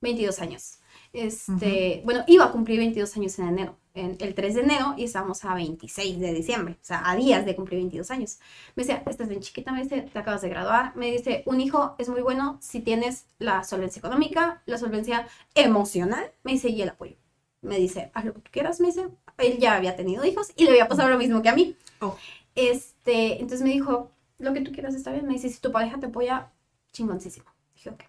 [0.00, 0.78] 22 años.
[1.12, 5.04] Este, bueno, iba a cumplir 22 años en enero, en el 3 de enero, y
[5.04, 8.38] estábamos a 26 de diciembre, o sea, a días de cumplir 22 años.
[8.76, 10.94] Me decía, estás bien chiquita, me dice, te acabas de graduar.
[10.96, 16.30] Me dice, un hijo es muy bueno si tienes la solvencia económica, la solvencia emocional,
[16.44, 17.16] me dice, y el apoyo.
[17.62, 19.08] Me dice, haz lo que tú quieras, me dice.
[19.38, 21.76] Él ya había tenido hijos y le había pasado lo mismo que a mí.
[22.00, 22.16] Oh.
[22.54, 25.26] Este, entonces me dijo, lo que tú quieras está bien.
[25.26, 26.52] Me dice, si tu pareja te apoya,
[26.92, 27.46] chingoncísimo.
[27.74, 28.04] Dije, ok.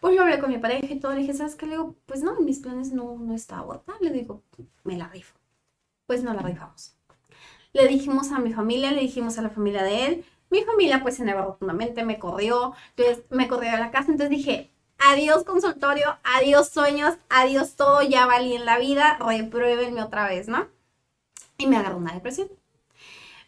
[0.00, 1.12] Pues yo hablé con mi pareja y todo.
[1.12, 1.66] Le dije, ¿sabes qué?
[1.66, 3.96] Le digo, pues no, en mis planes no, no está abortar.
[4.00, 4.42] Le digo,
[4.84, 5.34] me la rifo.
[6.06, 6.94] Pues no la rifamos.
[7.72, 10.24] Le dijimos a mi familia, le dijimos a la familia de él.
[10.50, 12.74] Mi familia pues se negó rotundamente, me corrió.
[12.96, 14.12] Entonces me corrió a la casa.
[14.12, 20.26] Entonces dije, adiós consultorio, adiós sueños, adiós todo, ya valí en la vida, repruébenme otra
[20.28, 20.68] vez, ¿no?
[21.58, 22.48] Y me agarró una depresión.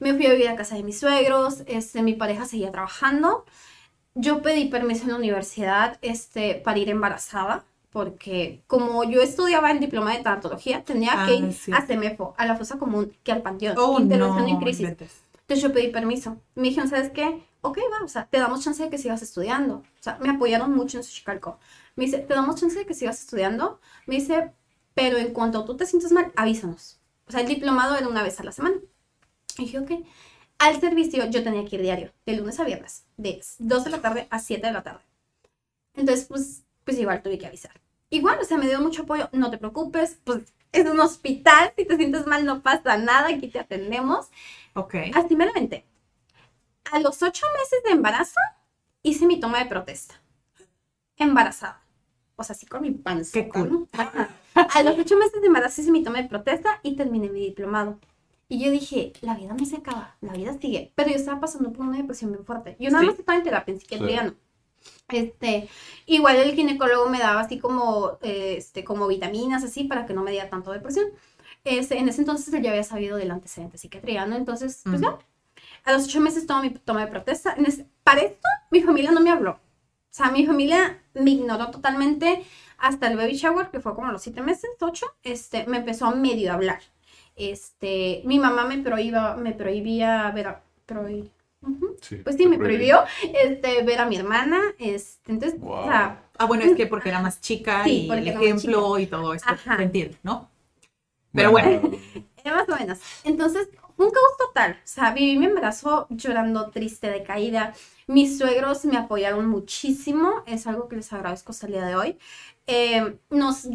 [0.00, 3.44] Me fui a vivir a casa de mis suegros, este, mi pareja seguía trabajando.
[4.14, 9.80] Yo pedí permiso en la universidad este, para ir embarazada, porque como yo estudiaba el
[9.80, 11.72] diploma de tanatología, tenía Ah, que ir sí.
[11.72, 14.80] a CEMEFO, a la fosa común, que al panteón, Oh, intervención no, en crisis.
[14.82, 15.20] inventes.
[15.42, 16.36] Entonces yo pedí permiso.
[16.54, 17.42] Me dijeron, ¿sabes qué?
[17.60, 19.76] Ok, va, o sea, te damos chance de que sigas estudiando.
[19.76, 21.58] O sea, me apoyaron mucho en Xochicalco.
[21.96, 23.80] Me dice, te damos chance de que sigas estudiando.
[24.06, 24.52] Me dice,
[24.94, 26.98] pero en cuanto tú te sientas mal, avísanos.
[27.26, 28.76] O sea, el diplomado era una vez a la semana.
[29.58, 29.90] Y dije, ok.
[30.58, 34.00] Al servicio yo tenía que ir diario, de lunes a viernes, de 2 de la
[34.00, 35.02] tarde a 7 de la tarde.
[35.94, 37.80] Entonces, pues, pues igual tuve que avisar.
[38.10, 39.28] Igual, o sea, me dio mucho apoyo.
[39.32, 41.72] No te preocupes, pues es un hospital.
[41.76, 43.28] Si te sientes mal, no pasa nada.
[43.28, 44.28] Aquí te atendemos.
[44.74, 44.94] Ok.
[45.14, 45.84] Así me lo inventé.
[46.92, 48.40] A los ocho meses de embarazo,
[49.02, 50.20] hice mi toma de protesta.
[51.16, 51.82] Embarazada.
[52.36, 53.32] O sea, así con mi panza.
[53.32, 53.88] Qué cool.
[53.92, 57.98] A los ocho meses de embarazo hice mi toma de protesta y terminé mi diplomado.
[58.48, 60.92] Y yo dije, la vida no se acaba, la vida sigue.
[60.94, 62.76] Pero yo estaba pasando por una depresión bien fuerte.
[62.78, 63.06] Yo nada Sí.
[63.10, 64.26] más estaba en terapia, en psiquiatría Sí.
[64.28, 64.34] no.
[65.08, 65.68] Este,
[66.06, 70.22] igual el ginecólogo me daba así como, eh, este, como vitaminas así para que no
[70.22, 71.06] me diera tanto depresión.
[71.64, 74.36] Este, en ese entonces él ya había sabido del antecedente de psiquiatría, ¿no?
[74.36, 75.04] Entonces, pues Ujú.
[75.10, 75.18] ya.
[75.84, 77.54] A los ocho meses tomo mi toma de protesta.
[77.56, 79.52] En ese- para esto, mi familia no me habló.
[79.52, 79.58] O
[80.16, 82.44] sea, mi familia me ignoró totalmente
[82.78, 85.06] hasta el baby shower, que fue como a los siete meses, ocho.
[85.22, 86.80] Este, me empezó a medio hablar.
[87.36, 91.30] Este, mi mamá me prohibía, me prohibía ver a, prohi-
[91.62, 91.96] ujú.
[92.00, 93.04] Sí, Pues sí, me prohibió
[93.42, 94.60] este, ver a mi hermana.
[94.78, 95.84] Este, entonces, o Wow.
[95.84, 99.34] sea, Ah, bueno, es que porque era más chica Sí, y el ejemplo y todo
[99.34, 99.54] esto.
[99.54, 99.76] Ajá.
[99.76, 100.50] Se entiende, ¿no?
[101.34, 101.80] Pero bueno.
[102.44, 102.98] Más o menos.
[103.24, 104.72] Entonces, un caos total.
[104.72, 107.72] O sea, viví mi embarazo llorando, triste, decaída.
[108.06, 110.42] Mis suegros me apoyaron muchísimo.
[110.46, 112.18] Es algo que les agradezco hasta el día de hoy.
[112.66, 113.66] Eh, nos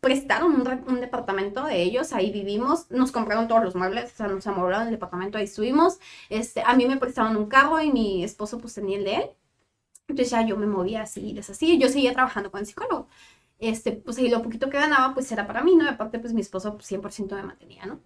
[0.00, 2.12] prestaron un, departamento de ellos.
[2.12, 2.90] Ahí vivimos.
[2.90, 4.12] Nos compraron todos los muebles.
[4.12, 5.38] O sea, nos amoblaron el departamento.
[5.38, 5.98] Ahí estuvimos.
[6.28, 9.30] Este, a mí me prestaron un carro y mi esposo pues tenía el de él.
[10.08, 11.78] Entonces ya yo me movía así y desasí.
[11.78, 13.08] Yo seguía trabajando con el psicólogo
[13.60, 15.88] este, pues y lo poquito que ganaba, pues era para mí, ¿no?
[15.88, 18.00] Aparte, pues mi esposo pues, 100% me mantenía, ¿no?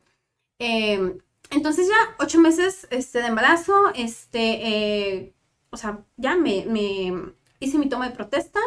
[0.59, 1.19] Eh,
[1.51, 5.35] entonces ya, ocho meses este, de embarazo, este, eh,
[5.71, 8.61] o sea, ya me, me hice mi toma de protesta,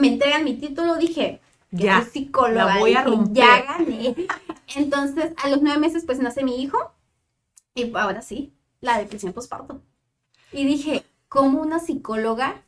[0.00, 1.40] me entregan mi título, dije,
[1.72, 3.34] Ya, ya, soy psicóloga, la voy a romper.
[3.34, 4.14] ya gané.
[4.76, 6.92] Entonces, a los nueve meses, pues nace mi hijo,
[7.74, 9.82] y ahora sí, la depresión postparto.
[10.52, 12.62] Y dije, ¿cómo una psicóloga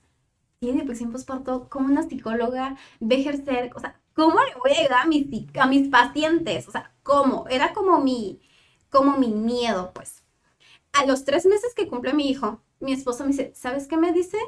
[0.58, 1.68] tiene depresión postparto?
[1.68, 3.70] ¿Cómo una psicóloga ve ejercer?
[3.74, 5.26] O sea, ¿cómo le voy a ayudar a mis,
[5.58, 6.68] a mis pacientes?
[6.68, 7.46] O sea, ¿cómo?
[7.50, 8.40] Era como mi,
[8.90, 10.24] como mi miedo, pues.
[10.92, 14.12] A los tres meses que cumple mi hijo, mi esposo me dice, ¿sabes qué me
[14.12, 14.38] dice?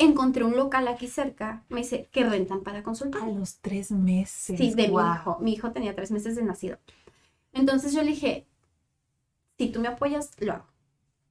[0.00, 3.22] Encontré un local aquí cerca, me dice, que rentan para consultar.
[3.22, 4.56] A los tres meses.
[4.56, 5.14] Sí, de mi guau.
[5.14, 5.38] hijo.
[5.40, 6.78] Mi hijo tenía tres meses de nacido.
[7.52, 8.46] Entonces yo le dije,
[9.58, 10.66] si tú me apoyas, lo hago.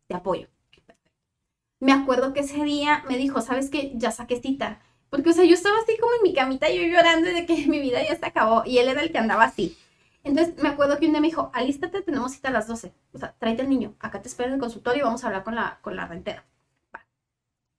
[0.05, 0.49] Te apoyo.
[1.80, 3.91] Me acuerdo que ese día me dijo, ¿sabes qué?
[3.95, 4.82] Ya saqué cita.
[5.09, 7.80] Porque, o sea, yo estaba así como en mi camita, yo llorando de que mi
[7.80, 8.63] vida ya se acabó.
[8.67, 9.76] Y él era el que andaba así.
[10.24, 12.93] Entonces me acuerdo que un día me dijo, alístate, tenemos cita a las 12.
[13.13, 13.95] O sea, tráete al niño.
[13.99, 16.45] Acá te espero en el consultorio y vamos a hablar con la, con la rentera.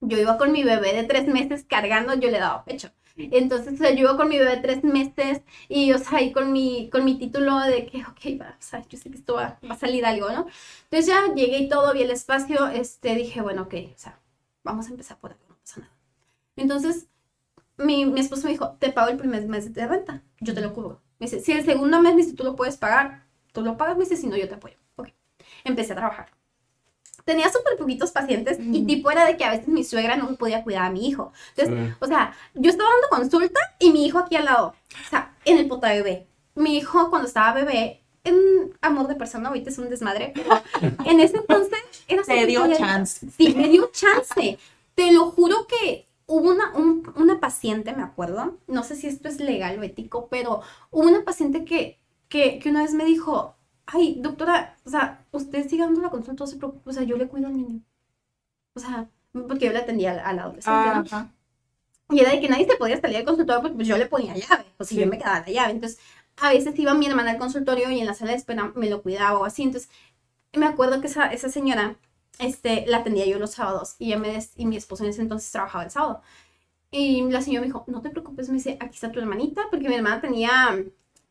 [0.01, 2.91] Yo iba con mi bebé de tres meses cargando, yo le daba pecho.
[3.17, 6.33] Entonces, o sea, yo iba con mi bebé de tres meses y, o sea, ahí
[6.33, 9.35] con mi, con mi título de que, ok, va, o sea, yo sé que esto
[9.35, 10.47] va, va a salir algo, ¿no?
[10.85, 14.19] Entonces ya llegué y todo, vi el espacio, este, dije, bueno, ok, o sea,
[14.63, 15.93] vamos a empezar por acá, no pasa nada.
[16.57, 17.09] Entonces,
[17.79, 20.73] mi, mi esposo me dijo, te pago el primer mes de renta, yo te lo
[20.75, 21.03] cubro.
[21.19, 23.97] Me dice, si el segundo mes, me dice, tú lo puedes pagar, tú lo pagas,
[23.97, 24.77] me dice, si no, yo te apoyo.
[24.97, 25.09] Ok,
[25.65, 26.31] empecé a trabajar.
[27.25, 30.63] Tenía súper poquitos pacientes y tipo era de que a veces mi suegra no podía
[30.63, 31.33] cuidar a mi hijo.
[31.57, 31.95] Entonces, Sí.
[32.01, 34.75] o sea, yo estaba dando consulta y mi hijo aquí al lado,
[35.07, 36.27] o sea, en el pota bebé.
[36.55, 38.37] Mi hijo cuando estaba bebé, en
[38.83, 40.63] amor de persona, ahorita es un desmadre, pero
[41.07, 43.27] en ese entonces era Te dio chance.
[43.37, 44.59] Sí, me dio chance.
[44.95, 49.29] Te lo juro que hubo una, un- una paciente, me acuerdo, no sé si esto
[49.29, 50.61] es legal o ético, pero
[50.91, 51.99] hubo una paciente que,
[52.29, 53.55] que, que una vez me dijo,
[53.93, 57.17] ay, doctora, o sea, usted siga dando la consulta, no se preocupe, o sea, yo
[57.17, 57.81] le cuido al niño.
[58.75, 61.05] O sea, porque yo le atendía al, al adolescente, ¿no?
[62.11, 64.35] Y era de que nadie se podía salir del consultorio porque pues, yo le ponía
[64.37, 65.01] llave, o si Sí.
[65.01, 65.73] yo me quedaba la llave.
[65.73, 65.99] Entonces,
[66.39, 69.03] a veces iba mi hermana al consultorio y en la sala de espera me lo
[69.03, 69.63] cuidaba o así.
[69.63, 69.91] Entonces,
[70.55, 71.97] me acuerdo que esa, esa señora
[72.39, 75.23] este, la atendía yo los sábados y, ella me des- y mi esposo en ese
[75.23, 76.23] entonces trabajaba el sábado.
[76.93, 79.89] Y la señora me dijo, no te preocupes, me dice, aquí está tu hermanita, porque
[79.89, 80.77] mi hermana tenía,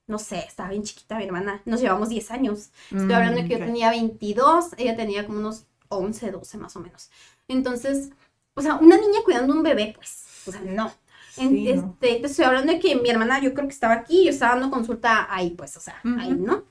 [0.10, 2.72] no sé, estaba bien chiquita mi hermana, nos llevamos 10 años.
[2.92, 6.76] Estoy hablando de que Mm, yo tenía 22, ella tenía como unos 11, 12 más
[6.76, 7.10] o menos.
[7.48, 8.10] Entonces,
[8.56, 10.92] o sea, una niña cuidando un bebé, pues, o sea, no.
[11.38, 11.96] En- Sí, no.
[12.02, 14.54] este, te estoy hablando de que mi hermana, yo creo que estaba aquí, yo estaba
[14.56, 16.32] dando consulta ahí, pues, o sea, ahí.
[16.32, 16.64] ¿no?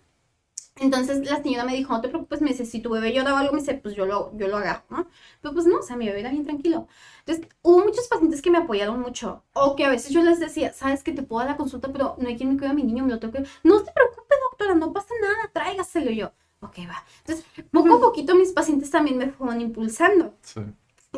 [0.80, 3.36] Entonces la señora me dijo, no te preocupes, me dice, si tu bebé llora o
[3.36, 5.08] algo, me dice, pues yo lo, yo lo agarro, ¿no?
[5.42, 6.86] Pero pues no, o sea, mi bebé era bien tranquilo.
[7.26, 10.72] Entonces, hubo muchos pacientes que me apoyaron mucho, o que a veces yo les decía,
[10.72, 12.84] sabes que te puedo dar la consulta, pero no hay quien me cuide a mi
[12.84, 13.44] niño, me lo tengo que...
[13.64, 16.32] No se preocupe, doctora, no pasa nada, tráigaselo yo.
[16.60, 17.04] Ok, va.
[17.26, 20.34] Entonces, poco a poquito mis pacientes también me fueron impulsando.
[20.42, 20.60] Sí.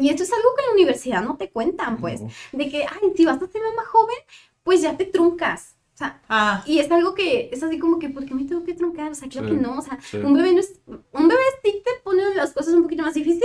[0.01, 2.31] Y esto es algo que en la universidad no te cuentan, pues, No.
[2.53, 4.19] de que, ay, si vas a ser mamá joven,
[4.63, 5.77] pues ya te truncas.
[6.01, 8.65] O sea, Ah, y es algo que es así como que, ¿por qué me tengo
[8.65, 9.13] que truncar?
[9.13, 9.79] O sea, claro Sí, que no.
[9.79, 10.17] O sea, sí.
[10.17, 10.81] un bebé no es.
[10.87, 13.45] Un bebé sí te pone las cosas un poquito más difícil,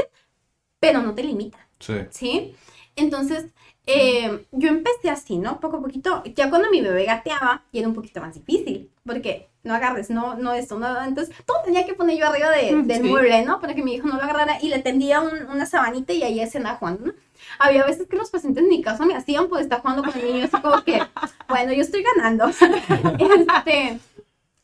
[0.80, 1.93] pero no te limita, Sí.
[2.12, 2.56] ¿sí?
[2.95, 3.47] Entonces,
[3.86, 5.60] eh, yo empecé así, ¿no?
[5.60, 6.24] Poco a poquito.
[6.36, 10.36] Ya cuando mi bebé gateaba, y era un poquito más difícil, porque no agarres, no,
[10.36, 11.03] no esto, no.
[11.03, 13.09] Entonces, todo tenía que poner yo arriba de- del Sí.
[13.09, 13.59] mueble, ¿no?
[13.59, 16.39] Para que mi hijo no lo agarrara, y le tendía un- una sabanita y ahí
[16.39, 17.13] andaba jugando, ¿no?
[17.59, 20.26] Había veces que los pacientes en mi casa me hacían por estar jugando con el
[20.26, 20.99] niño, así como que,
[21.49, 22.45] bueno, yo estoy ganando.
[23.20, 23.99] Este,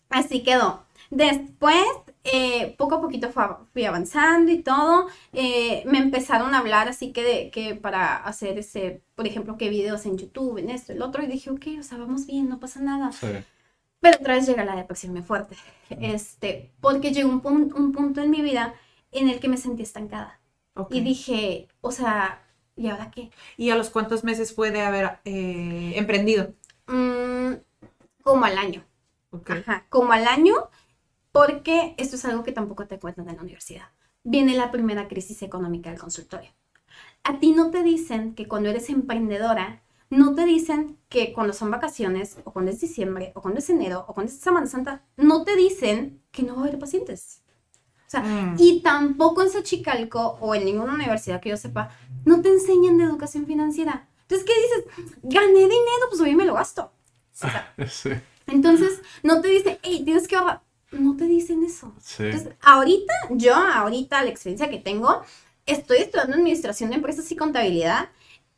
[0.10, 0.84] así quedó.
[1.10, 1.84] Después,
[2.24, 3.30] eh, poco a poquito
[3.74, 5.08] fui avanzando y todo.
[5.34, 9.70] eh, me empezaron a hablar así que, de, que para hacer ese, por ejemplo, que
[9.70, 11.22] videos en YouTube, en esto, el otro.
[11.24, 13.12] Y dije, ok, o sea, vamos bien, no pasa nada.
[13.12, 13.28] Sí.
[14.02, 15.56] Pero otra vez llega la depresión muy fuerte.
[15.90, 18.74] Este, porque llegó un, pun- un punto en mi vida
[19.12, 20.40] en el que me sentí estancada.
[20.90, 22.44] Y dije, o sea,
[22.76, 23.30] ¿y ahora qué?
[23.58, 26.54] ¿Y a los cuántos meses fue de haber eh, emprendido?
[26.88, 27.54] Mm,
[28.24, 28.84] como al año.
[29.32, 29.50] Ok.
[29.52, 30.56] Ajá, como al año,
[31.32, 33.88] porque esto es algo que tampoco te cuentan en la universidad.
[34.24, 36.52] Viene la primera crisis económica del consultorio.
[37.24, 39.82] A ti no te dicen que cuando eres emprendedora,
[40.12, 44.06] no te dicen que cuando son vacaciones, o cuando es diciembre, o cuando es enero,
[44.08, 47.42] o cuando es Semana Santa, no te dicen que no va a haber pacientes.
[48.08, 48.56] O sea, Mm.
[48.60, 51.90] y tampoco en Xochicalco o en ninguna universidad que yo sepa,
[52.26, 54.08] no te enseñan de educación financiera.
[54.24, 55.16] Entonces, ¿qué dices?
[55.24, 56.92] Gané dinero, pues hoy me lo gasto.
[57.34, 58.10] O sea, Sí.
[58.48, 60.62] entonces, no te dicen, hey, tienes que ahorrar.
[60.92, 61.94] No te dicen eso.
[62.02, 62.24] Sí.
[62.24, 65.22] Entonces, ahorita, yo, ahorita, la experiencia que tengo,
[65.66, 68.10] estoy estudiando administración de empresas y contabilidad.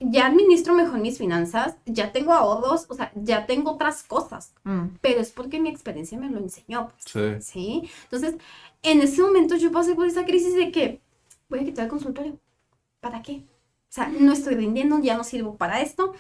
[0.06, 4.98] Ya administro mejor mis finanzas, ya tengo ahorros, o sea, ya tengo otras cosas, Mm.
[5.02, 6.90] pero es porque mi experiencia me lo enseñó.
[6.90, 7.52] pues, Sí.
[7.52, 7.90] ¿sí?
[8.06, 8.36] Entonces,
[8.82, 11.02] en ese momento yo pasé por esa crisis de que
[11.50, 12.38] voy a quitar el consultorio.
[13.00, 13.44] ¿Para qué?
[13.90, 16.14] O sea, no estoy rindiendo, ya no sirvo para esto.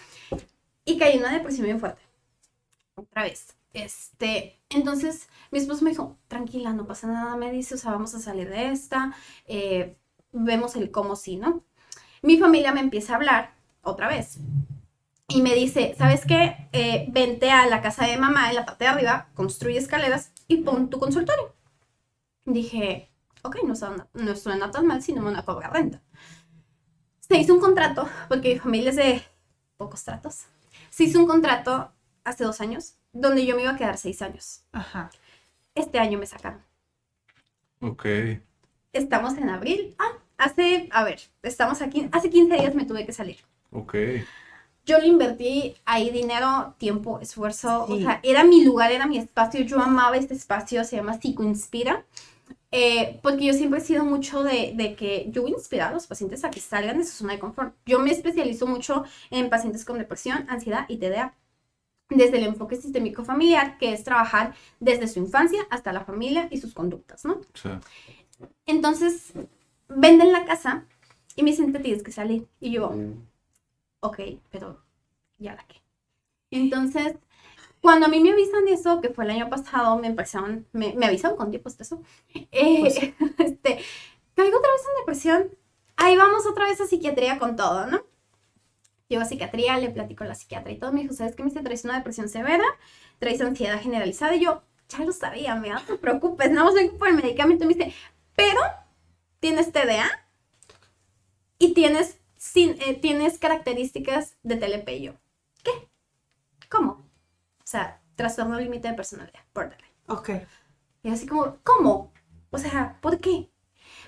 [0.85, 2.01] Y caí en una depresión bien fuerte.
[2.95, 3.55] Otra vez.
[3.73, 8.13] Este, entonces, mi esposo me dijo, tranquila, no pasa nada, me dice, o sea, vamos
[8.13, 9.15] a salir de esta,
[9.47, 9.97] eh,
[10.31, 11.63] vemos el cómo sí, ¿no?
[12.21, 13.52] Mi familia me empieza a hablar
[13.83, 14.39] otra vez
[15.33, 16.67] y me dice, ¿sabes qué?
[16.73, 20.57] Eh, vente a la casa de mamá en la parte de arriba, construye escaleras y
[20.57, 21.55] pon tu consultorio.
[22.45, 23.09] Dije,
[23.41, 26.01] ok, no suena, no suena tan mal si no me van a cobrar renta.
[27.19, 29.23] Se hizo un contrato, porque mi familia es de
[29.77, 30.43] pocos tratos.
[30.89, 31.91] Se hizo un contrato
[32.23, 34.65] hace dos años, donde yo me iba a quedar seis años.
[34.71, 35.09] Ajá.
[35.73, 36.61] Este año me sacaron.
[37.79, 38.05] Ok.
[38.91, 39.95] Estamos en abril.
[39.97, 43.37] Ah, hace, a ver, estamos aquí, hace 15 días me tuve que salir.
[43.73, 43.95] Ok.
[44.85, 47.85] Yo le invertí ahí dinero, tiempo, esfuerzo.
[47.85, 49.61] O sea, era mi lugar, era mi espacio.
[49.61, 52.05] Yo amaba este espacio, se llama Psicoinspira.
[52.71, 55.93] Eh, porque yo siempre he sido mucho de, de que yo voy a inspirar a
[55.93, 57.75] los pacientes a que salgan de su zona de confort.
[57.85, 61.35] Yo me especializo mucho en pacientes con depresión, ansiedad y TDA.
[62.09, 66.57] Desde el enfoque sistémico familiar, que es trabajar desde su infancia hasta la familia y
[66.57, 67.39] sus conductas, ¿no?
[67.53, 67.69] Sí.
[68.65, 69.33] Entonces,
[69.87, 70.85] venden la casa
[71.35, 72.47] y me dicen, te tienes que salir.
[72.59, 72.93] Y yo,
[74.03, 74.19] ok,
[74.51, 74.83] pero
[75.39, 75.81] ¿y ahora qué?
[76.51, 77.15] Entonces,
[77.81, 81.07] cuando a mí me avisan eso, que fue el año pasado, me empezaron, me, me
[81.07, 82.01] avisaron con tiempo hasta eso,
[82.51, 82.97] eh, Pues
[83.39, 83.79] este,
[84.35, 85.57] caigo otra vez en depresión.
[85.97, 88.03] Ahí vamos otra vez a psiquiatría con todo, ¿no?
[89.07, 90.91] Llego a psiquiatría, le platico a la psiquiatra y todo.
[90.91, 91.43] Me dijo, ¿sabes qué?
[91.43, 92.63] Me dice, traes una depresión severa,
[93.19, 94.35] traes ansiedad generalizada.
[94.35, 97.65] Y yo, ya lo sabía, me no te preocupes, no vamos a por el medicamento.
[97.65, 97.93] Me dice,
[98.35, 98.61] pero
[99.39, 100.09] tienes TDA
[101.59, 102.19] y tienes,
[102.53, 104.89] sin, eh, tienes características de TLP.
[104.97, 105.13] Y yo,
[105.63, 105.71] ¿qué?
[106.69, 106.91] ¿Cómo?
[106.91, 109.93] O sea, trastorno límite de personalidad, borderline.
[110.07, 110.29] Ok.
[111.03, 112.11] Y así como, ¿cómo?
[112.51, 113.49] O sea, ¿por qué?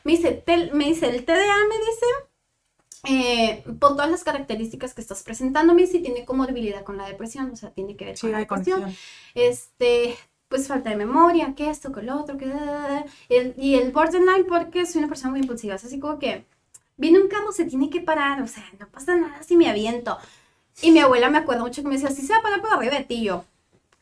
[0.03, 2.05] Me dice, tel- me dice el TDA, me dice,
[3.07, 7.51] eh, por todas las características que estás presentando, me dice, tiene comorbilidad con la depresión,
[7.51, 8.81] o sea, tiene que ver Sí, con la depresión.
[8.81, 9.07] conexión.
[9.35, 10.17] Este,
[10.47, 12.51] pues falta de memoria, que esto, que lo otro, que...
[13.29, 16.45] El, y el borderline porque soy una persona muy impulsiva, es así como que
[16.97, 20.17] viene un carro, se tiene que parar, o sea, no pasa nada si me aviento.
[20.81, 22.73] Y mi abuela me acuerdo mucho que me decía, si se va a parar por
[22.73, 23.45] arriba de ti, yo,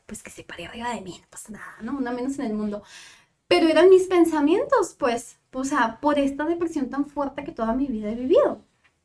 [0.06, 1.98] pues que se pare arriba de mí, no pasa nada, ¿no?
[1.98, 2.84] Una menos en el mundo.
[3.48, 7.88] Pero eran mis pensamientos, pues, o sea, por esta depresión tan fuerte que toda mi
[7.88, 8.62] vida he vivido.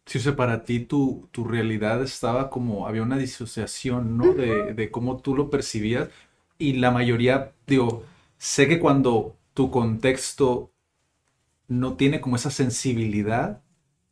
[0.06, 4.32] Sí, o sea, para ti tu, tu realidad estaba como, había una disociación, ¿no?
[4.32, 6.08] De, de cómo tú lo percibías.
[6.56, 8.04] Y la mayoría, digo,
[8.38, 10.72] sé que cuando tu contexto
[11.68, 13.62] no tiene como esa sensibilidad,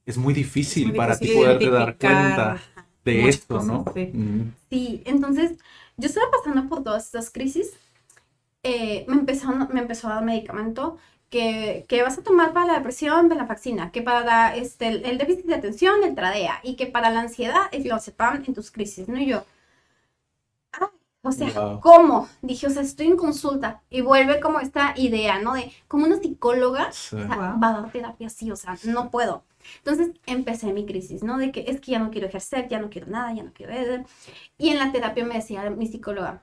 [0.07, 2.57] es muy difícil muy para ti poderte dar cuenta
[3.05, 3.85] de muchas esto, cosas, ¿no?
[4.71, 5.03] sí.
[5.07, 5.59] Entonces
[5.97, 7.79] yo estaba pasando por todas estas crisis.
[8.65, 10.99] eh, me, empezó, me empezó a dar medicamento
[11.31, 15.19] que, que vas a tomar para la depresión, venlafaxina, que para la- este, el, el
[15.19, 19.09] déficit de atención, el tradea, y que para la ansiedad, el clozapam en tus crisis,
[19.09, 19.19] ¿no?
[19.21, 19.45] Y yo,
[21.29, 21.81] o sea, Wow.
[21.81, 22.29] ¿cómo?
[22.43, 25.55] Dije, o sea, estoy en consulta y vuelve como esta idea, ¿no?
[25.55, 27.17] De como una psicóloga Sí.
[27.17, 27.61] o sea, Wow.
[27.61, 29.45] va a dar terapia así, o sea, no puedo.
[29.79, 31.39] Entonces empecé mi crisis, ¿no?
[31.39, 33.73] De que es que ya no quiero ejercer, ya no quiero nada, ya no quiero
[33.73, 34.05] ver.
[34.59, 36.43] Y en la terapia me decía mi psicóloga,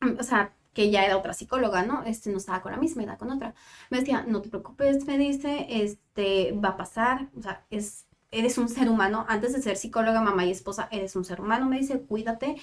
[0.00, 2.02] mm, o sea, que ya era otra psicóloga, ¿no?
[2.04, 3.54] Este no estaba con la misma, era con otra.
[3.90, 8.58] Me decía, no te preocupes, me dice, este va a pasar, o sea, es, eres
[8.58, 11.78] un ser humano, antes de ser psicóloga, mamá y esposa, eres un ser humano, me
[11.78, 12.56] dice, cuídate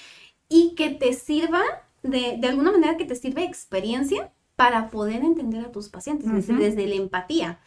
[0.49, 1.61] y que te sirva,
[2.03, 6.53] de, de alguna manera que te sirva experiencia para poder entender a tus pacientes, desde,
[6.53, 6.61] Ujú.
[6.61, 7.59] desde la empatía.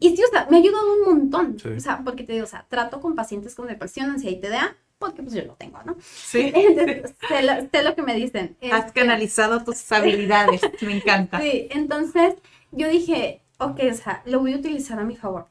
[0.00, 1.58] Y sí, o sea, me ha ayudado un montón.
[1.58, 1.68] Sí.
[1.68, 4.76] O sea, porque te digo, o sea, trato con pacientes con depresión, ansiedad y TDA,
[4.98, 5.96] porque pues yo lo tengo, ¿no?
[6.00, 6.50] Sí.
[6.54, 8.56] Entonces, sé lo, sé lo que me dicen.
[8.72, 10.62] Has Este, canalizado tus habilidades.
[10.80, 11.40] Me encanta.
[11.42, 12.34] Sí, entonces
[12.72, 15.46] yo dije, ok, o sea, lo voy a utilizar a mi favor.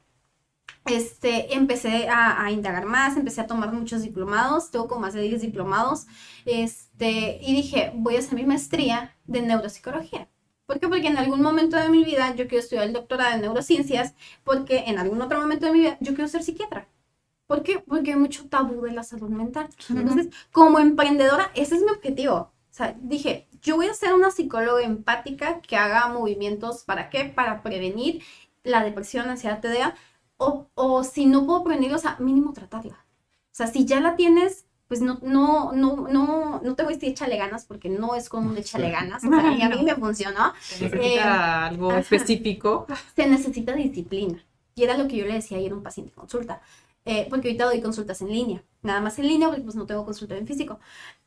[0.90, 5.22] Este, empecé a, a indagar más, empecé a tomar muchos diplomados, tengo como más de
[5.22, 6.08] 10 diplomados,
[6.46, 10.30] este, y dije, voy a hacer mi maestría de neuropsicología.
[10.66, 10.88] ¿Por qué?
[10.88, 14.14] Porque en algún momento de mi vida yo quiero estudiar el doctorado en neurociencias,
[14.44, 16.88] porque en algún otro momento de mi vida yo quiero ser psiquiatra.
[17.48, 17.80] ¿Por qué?
[17.80, 19.70] Porque hay mucho tabú de la salud mental.
[19.90, 22.36] Entonces, como emprendedora, ese es mi objetivo.
[22.36, 27.26] O sea, dije, yo voy a ser una psicóloga empática que haga movimientos, ¿para qué?
[27.26, 28.22] Para prevenir
[28.64, 29.96] la depresión, ansiedad, TDA,
[30.40, 33.06] o, o si no puedo prevenirlo, o sea, mínimo tratarla.
[33.52, 36.96] O sea, si ya la tienes, pues no, no, no, no, no te voy a
[36.96, 39.84] decir échale ganas, porque no es como un échale ganas, o sea, y a mí
[39.84, 40.54] me funcionó.
[40.62, 42.00] Se necesita algo ajá.
[42.00, 42.88] específico.
[43.16, 44.44] Se necesita disciplina.
[44.76, 46.62] Y era lo que yo le decía ayer a un paciente en consulta.
[47.06, 48.64] Eh, porque ahorita doy consultas en línea.
[48.82, 50.80] Nada más en línea porque pues no tengo consulta en físico.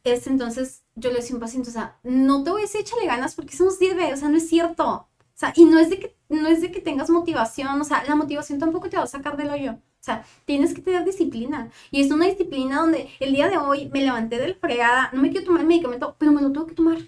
[0.05, 2.81] Es entonces, yo le decía a un paciente, o sea, no te voy a decir
[2.81, 5.09] échale ganas porque eso no sirve, o sea, no es cierto.
[5.43, 8.15] Sea, y no es de que, no es de que tengas motivación, o sea, la
[8.15, 9.73] motivación tampoco te va a sacar del hoyo.
[9.73, 11.69] O sea, tienes que tener disciplina.
[11.91, 15.31] Y es una disciplina donde el día de hoy me levanté del fregada, no me
[15.31, 16.99] quiero tomar el medicamento, pero me lo tengo que tomar.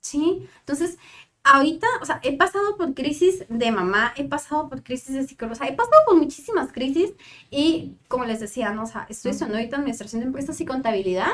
[0.00, 0.48] ¿Sí?
[0.60, 0.96] Entonces,
[1.44, 5.52] ahorita, o sea, he pasado por crisis de mamá, he pasado por crisis de psicóloga,
[5.54, 7.12] o sea, he pasado por muchísimas crisis
[7.50, 8.84] y, como les decía, ¿no?
[8.84, 11.28] O sea, estoy estudiando ahorita administración de empresas y contabilidad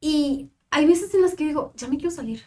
[0.00, 2.42] y hay veces en las que digo, ya me quiero salir.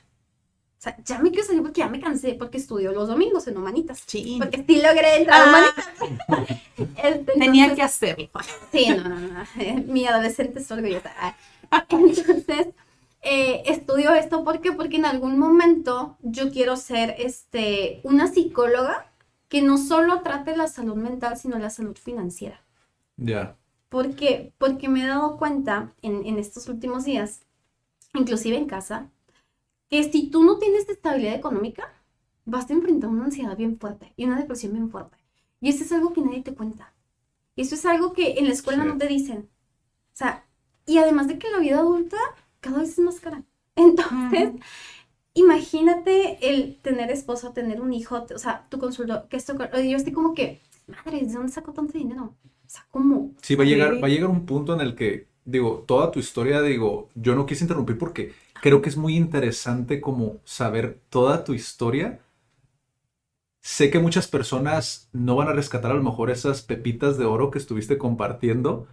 [0.78, 3.57] O sea, ya me quiero salir porque ya me cansé, porque estudio los domingos en
[3.57, 4.03] humanitas.
[4.05, 4.38] Sí.
[4.39, 5.49] Porque sí logré entrar a Ah.
[5.49, 6.59] humanitas.
[6.78, 8.30] Este, Tenía entonces- que hacerlo.
[8.71, 9.43] Sí, no, no, no.
[9.59, 11.11] eh, Mi adolescente es orgullosa.
[11.19, 11.36] Ah.
[11.89, 12.67] Entonces,
[13.21, 14.71] eh, estudio esto ¿por qué?
[14.73, 19.09] porque en algún momento yo quiero ser este, una psicóloga
[19.47, 22.61] que no solo trate la salud mental, sino la salud financiera.
[23.17, 23.55] Ya.
[23.89, 24.51] ¿Por qué?
[24.57, 27.41] Porque me he dado cuenta en, en estos últimos días,
[28.13, 29.09] inclusive en casa,
[29.89, 31.93] que si tú no tienes estabilidad económica,
[32.45, 35.17] vas a enfrentar una ansiedad bien fuerte y una depresión bien fuerte.
[35.61, 36.93] Y eso es algo que nadie te cuenta.
[37.55, 38.89] Y eso es algo que en la escuela Sí.
[38.89, 39.49] no te dicen.
[40.13, 40.45] O sea,
[40.86, 42.17] y además de que la vida adulta
[42.59, 43.43] cada vez es más cara.
[43.75, 44.53] Entonces,
[45.33, 50.13] imagínate el tener esposo, tener un hijo, o sea, tu consultor, que esto, yo estoy
[50.13, 52.36] como que, madre, ¿de dónde saco tanto dinero?
[52.43, 53.31] O sea, ¿cómo?
[53.41, 54.01] Sí, va a llegar, Sí.
[54.01, 57.45] va a llegar un punto en el que, digo, toda tu historia, digo, yo no
[57.45, 62.22] quise interrumpir porque creo que es muy interesante como saber toda tu historia
[63.66, 67.49] sé que muchas personas no van a rescatar a lo mejor esas pepitas de oro
[67.49, 68.88] que estuviste compartiendo,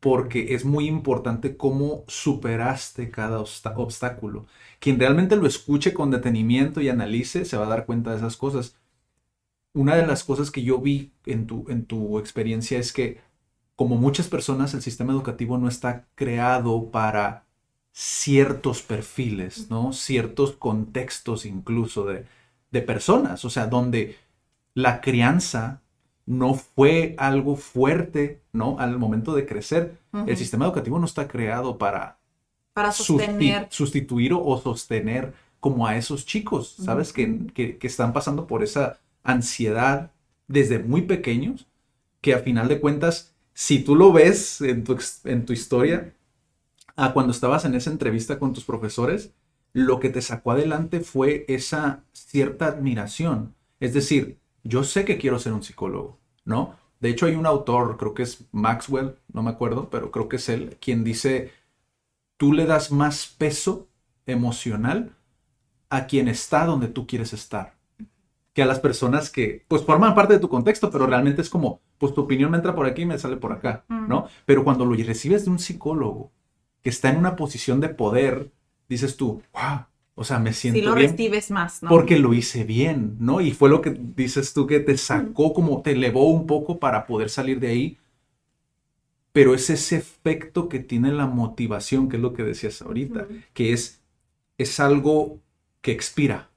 [0.00, 4.46] porque es muy importante cómo superaste cada obstáculo.
[4.80, 8.36] Quien realmente lo escuche con detenimiento y analice se va a dar cuenta de esas
[8.36, 8.76] cosas.
[9.72, 13.20] Una de las cosas que yo vi en tu, en tu experiencia es que,
[13.76, 17.46] como muchas personas, el sistema educativo no está creado para
[18.02, 19.92] ciertos perfiles, ¿no?
[19.92, 22.26] Ciertos contextos incluso de,
[22.70, 24.16] de personas, o sea, donde
[24.74, 25.82] la crianza
[26.26, 28.78] no fue algo fuerte, ¿no?
[28.78, 29.98] Al momento de crecer.
[30.26, 32.18] El sistema educativo no está creado para
[32.74, 33.66] Para susti- sostener.
[33.70, 37.12] sustituir o, o sostener como a esos chicos, ¿sabes?
[37.12, 40.12] Que, que- que están pasando por esa ansiedad
[40.46, 41.66] desde muy pequeños,
[42.20, 46.14] que a final de cuentas, si tú lo ves en tu, en tu historia,
[46.98, 49.32] a cuando estabas en esa entrevista con tus profesores,
[49.72, 53.54] lo que te sacó adelante fue esa cierta admiración.
[53.78, 56.74] Es decir, yo sé que quiero ser un psicólogo, ¿no?
[56.98, 60.36] De hecho, hay un autor, creo que es Maxwell, no me acuerdo, pero creo que
[60.36, 61.52] es él, quien dice,
[62.36, 63.86] tú le das más peso
[64.26, 65.14] emocional
[65.90, 67.76] a quien está donde tú quieres estar,
[68.52, 71.80] que a las personas que, pues, forman parte de tu contexto, pero realmente es como,
[71.96, 74.26] pues, tu opinión me entra por aquí y me sale por acá, ¿no?
[74.44, 76.32] Pero cuando lo recibes de un psicólogo
[76.88, 78.50] que está en una posición de poder,
[78.88, 81.90] dices tú, wow, o sea, me siento Si lo bien recibes más, ¿no?
[81.90, 83.40] porque lo hice bien, ¿no?
[83.40, 87.06] Y fue lo que dices tú que te sacó, como te elevó un poco para
[87.06, 87.98] poder salir de ahí.
[89.32, 93.72] Pero es ese efecto que tiene la motivación, que es lo que decías ahorita, que
[93.72, 94.02] es,
[94.58, 95.40] es algo
[95.82, 96.50] que expira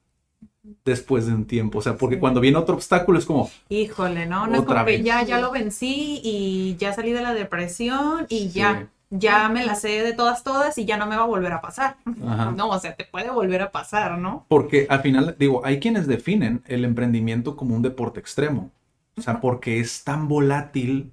[0.86, 1.80] después de un tiempo.
[1.80, 4.48] O sea, porque cuando viene otro obstáculo es como, Híjole, ¿no?
[4.48, 5.06] No es Otra como que vez.
[5.06, 8.52] ya, ya lo vencí y ya salí de la depresión y Sí.
[8.52, 11.62] ya me la sé de todas, todas y ya no me va a volver a
[11.62, 11.98] pasar.
[12.28, 12.52] Ajá.
[12.52, 14.46] No, o sea, te puede volver a pasar, ¿no?
[14.48, 18.72] Porque al final, digo, hay quienes definen el emprendimiento como un deporte extremo.
[19.18, 21.12] O sea, porque es tan volátil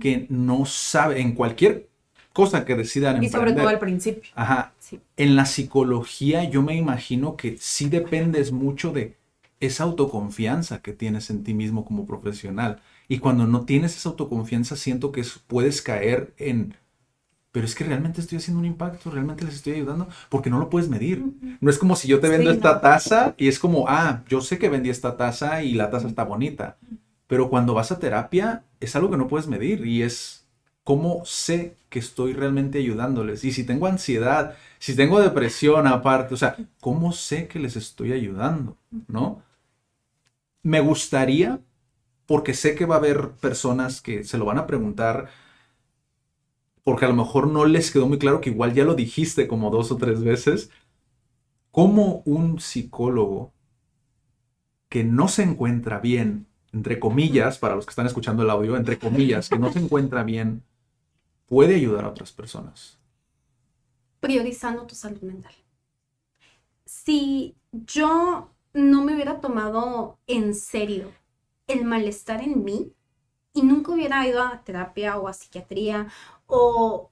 [0.00, 1.88] que no sabe, en cualquier
[2.32, 3.74] cosa que decidan Y sobre todo emprender.
[3.74, 4.30] al principio.
[4.34, 4.72] Ajá.
[4.78, 5.00] Sí.
[5.16, 9.16] En la psicología yo me imagino que sí dependes mucho de
[9.60, 12.80] esa autoconfianza que tienes en ti mismo como profesional.
[13.08, 16.74] Y cuando no tienes esa autoconfianza siento que es- puedes caer en,
[17.52, 20.70] pero es que realmente estoy haciendo un impacto, realmente les estoy ayudando, porque no lo
[20.70, 21.24] puedes medir.
[21.60, 22.80] No es como si yo te vendo Sí, esta no.
[22.80, 26.24] taza y es como, ah, yo sé que vendí esta taza y la taza está
[26.24, 26.78] bonita.
[27.26, 30.46] Pero cuando vas a terapia es algo que no puedes medir y es
[30.84, 33.44] cómo sé que estoy realmente ayudándoles.
[33.44, 38.12] Y si tengo ansiedad, si tengo depresión aparte, o sea, ¿cómo sé que les estoy
[38.12, 38.76] ayudando?
[39.08, 39.42] ¿No?
[40.62, 41.60] Me gustaría,
[42.26, 45.30] porque sé que va a haber personas que se lo van a preguntar,
[46.84, 49.70] porque a lo mejor no les quedó muy claro que igual ya lo dijiste como
[49.70, 50.70] dos o tres veces,
[51.70, 53.52] ¿cómo un psicólogo
[54.88, 58.98] que no se encuentra bien, entre comillas, para los que están escuchando el audio, entre
[58.98, 60.62] comillas, que no se encuentra bien,
[61.46, 63.00] puede ayudar a otras personas?
[64.20, 65.54] priorizando tu salud mental.
[66.84, 71.12] Si yo no me hubiera tomado en serio
[71.66, 72.92] el malestar en mí
[73.52, 76.08] y nunca hubiera ido a terapia o a psiquiatría
[76.46, 77.10] o,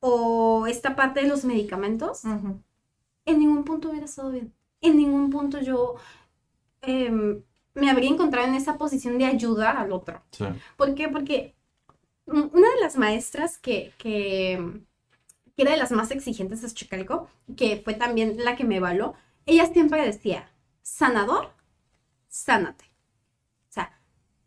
[0.00, 4.54] o esta parte de los medicamentos, en ningún punto hubiera estado bien.
[4.80, 5.96] En ningún punto yo
[6.82, 7.42] em,
[7.74, 10.22] me habría encontrado en esa posición de ayudar al otro.
[10.32, 10.44] Sí.
[10.76, 11.08] ¿Por qué?
[11.08, 11.54] Porque
[12.26, 14.82] una de las maestras que, que,
[15.56, 19.14] que era de las más exigentes de Chicalco, que fue también la que me evaluó,
[19.46, 20.50] ella siempre decía,
[20.82, 21.52] sanador,
[22.28, 22.84] sánate.
[23.68, 24.00] O sea,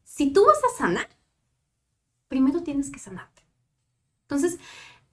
[0.04, 1.08] si tú vas a sanar,
[2.30, 3.44] primero tienes que sanarte.
[4.22, 4.60] Entonces,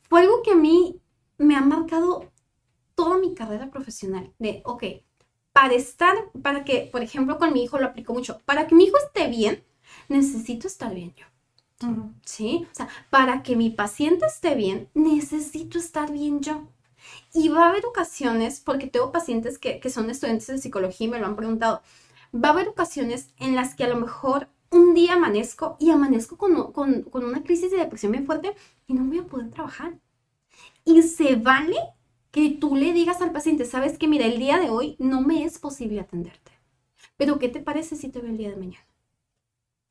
[0.03, 1.01] fue algo que a mí
[1.39, 2.31] me ha marcado
[2.95, 4.33] toda mi carrera profesional.
[4.39, 4.85] De, ok,
[5.53, 8.85] para estar, para que, por ejemplo, con mi hijo lo aplico mucho, para que mi
[8.85, 9.65] hijo esté bien,
[10.09, 11.27] necesito estar bien yo.
[12.25, 12.67] ¿sí?
[12.71, 16.69] O sea, para que mi paciente esté bien, necesito estar bien yo.
[17.33, 21.11] Y va a haber ocasiones, porque tengo pacientes que, que son estudiantes de psicología y
[21.11, 21.83] me lo han preguntado,
[22.35, 26.37] va a haber ocasiones en las que a lo mejor un día amanezco y amanezco
[26.37, 28.55] con, con, con una crisis de depresión bien fuerte
[28.87, 29.99] y no voy a poder trabajar.
[30.85, 31.77] Y se vale
[32.31, 35.45] que tú le digas al paciente, sabes que mira, el día de hoy no me
[35.45, 36.53] es posible atenderte.
[37.17, 38.87] Pero ¿qué te parece si te veo el día de mañana?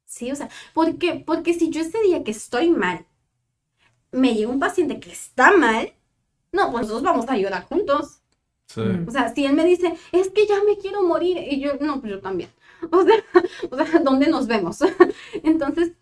[0.06, 1.24] Sí, o sea, ¿por qué?
[1.26, 3.06] Porque si yo ese día que estoy mal,
[4.12, 5.94] me llega un paciente que está mal,
[6.52, 8.22] no, pues nosotros vamos a ayudar juntos.
[8.68, 8.82] Sí.
[8.82, 9.08] Mm.
[9.08, 12.00] O sea, si él me dice, es que ya me quiero morir, y yo, no,
[12.00, 12.50] pues yo también.
[12.92, 13.16] O sea,
[13.72, 14.80] o sea ¿dónde nos vemos?
[15.44, 15.94] Entonces,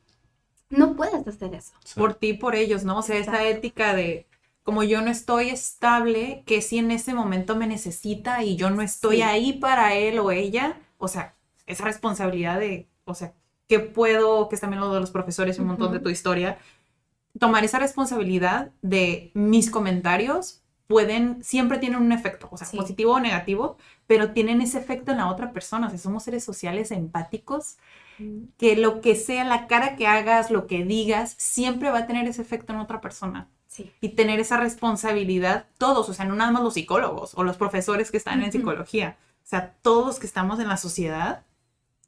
[0.69, 1.73] no puedes hacer eso.
[1.95, 2.97] Por ti, por ellos, ¿no?
[2.99, 4.27] O sea, esa ética de
[4.63, 8.81] como yo no estoy estable, que si en ese momento me necesita y yo no
[8.81, 9.21] estoy Sí.
[9.23, 11.35] ahí para él o ella, o sea,
[11.67, 13.33] esa responsabilidad de, o sea,
[13.67, 16.57] ¿qué puedo, que es también lo de los profesores y un montón de tu historia,
[17.39, 22.77] tomar esa responsabilidad de mis comentarios pueden, siempre tienen un efecto, o sea, Sí.
[22.77, 23.77] positivo o negativo,
[24.07, 27.77] pero tienen ese efecto en la otra persona, o sea, somos seres sociales empáticos,
[28.57, 32.27] que lo que sea, la cara que hagas, lo que digas, siempre va a tener
[32.27, 33.49] ese efecto en otra persona.
[33.67, 33.91] Sí.
[34.01, 38.11] Y tener esa responsabilidad, todos, o sea, no nada más los psicólogos o los profesores
[38.11, 41.43] que están en psicología, o sea, todos los que estamos en la sociedad,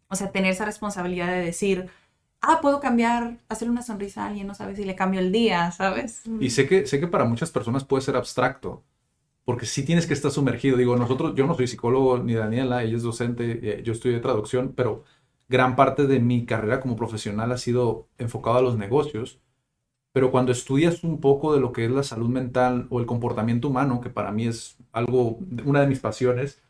[0.08, 1.90] o sea, tener esa responsabilidad de decir,
[2.42, 5.72] ah, puedo cambiar, hacerle una sonrisa a alguien, no sabes si le cambio el día,
[5.72, 6.22] ¿sabes?
[6.40, 8.84] Y sé que, sé que para muchas personas puede ser abstracto,
[9.46, 10.78] porque sí tienes que estar sumergido.
[10.78, 14.74] Digo, nosotros, yo no soy psicólogo ni Daniela, ella es docente, eh, yo estudié traducción,
[14.76, 15.04] pero
[15.48, 19.40] gran parte de mi carrera como profesional ha sido enfocado a los negocios.
[20.14, 23.70] Pero cuando estudias un poco de lo que es la salud mental o el comportamiento
[23.70, 26.64] humano, que para mí es algo, una de mis pasiones,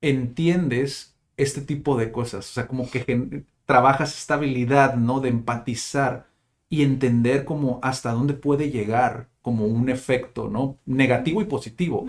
[0.00, 2.48] entiendes este tipo de cosas.
[2.50, 5.20] O sea, como que trabajas esta habilidad, ¿no?
[5.20, 6.28] De empatizar
[6.68, 10.78] y entender como hasta dónde puede llegar como un efecto, ¿no?
[10.86, 12.06] Negativo y positivo.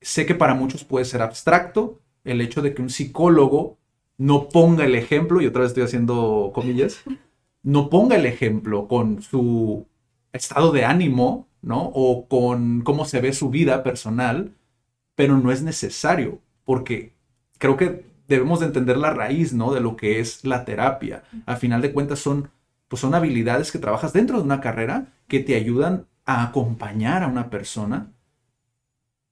[0.00, 3.78] Sé que para muchos puede ser abstracto el hecho de que un psicólogo
[4.18, 7.02] no ponga el ejemplo, y otra vez estoy haciendo comillas,
[7.62, 9.86] no ponga el ejemplo con su
[10.32, 11.90] estado de ánimo, ¿no?
[11.94, 14.54] O con cómo se ve su vida personal,
[15.14, 17.14] pero no es necesario, porque
[17.58, 19.72] creo que debemos de entender la raíz, ¿no?
[19.72, 21.22] De lo que es la terapia.
[21.46, 22.50] Al final de cuentas son,
[22.88, 27.26] pues son habilidades que trabajas dentro de una carrera que te ayudan a acompañar a
[27.26, 28.12] una persona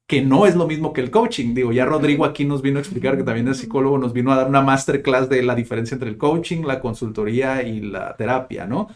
[0.07, 1.53] que no es lo mismo que el coaching.
[1.53, 4.36] Digo, ya Rodrigo aquí nos vino a explicar que también es psicólogo, nos vino a
[4.36, 8.88] dar una masterclass de la diferencia entre el coaching, la consultoría y la terapia, ¿no?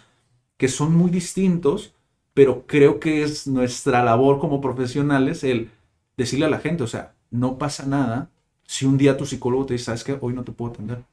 [0.56, 1.92] Que son muy distintos,
[2.32, 5.70] pero creo que es nuestra labor como profesionales el
[6.16, 8.30] decirle a la gente, o sea, no pasa nada
[8.62, 11.04] si un día tu psicólogo te dice, sabes que hoy no te puedo atender.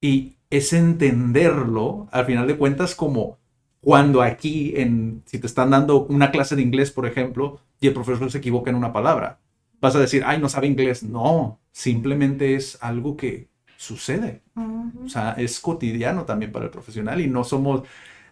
[0.00, 3.38] Y es entenderlo, al final de cuentas, como
[3.84, 7.92] cuando aquí, en, si te están dando una clase de inglés, por ejemplo, y el
[7.92, 9.40] profesor se equivoca en una palabra,
[9.78, 11.02] vas a decir, ay, no sabe inglés.
[11.02, 14.42] No, simplemente es algo que sucede.
[15.04, 17.82] O sea, es cotidiano también para el profesional y no somos,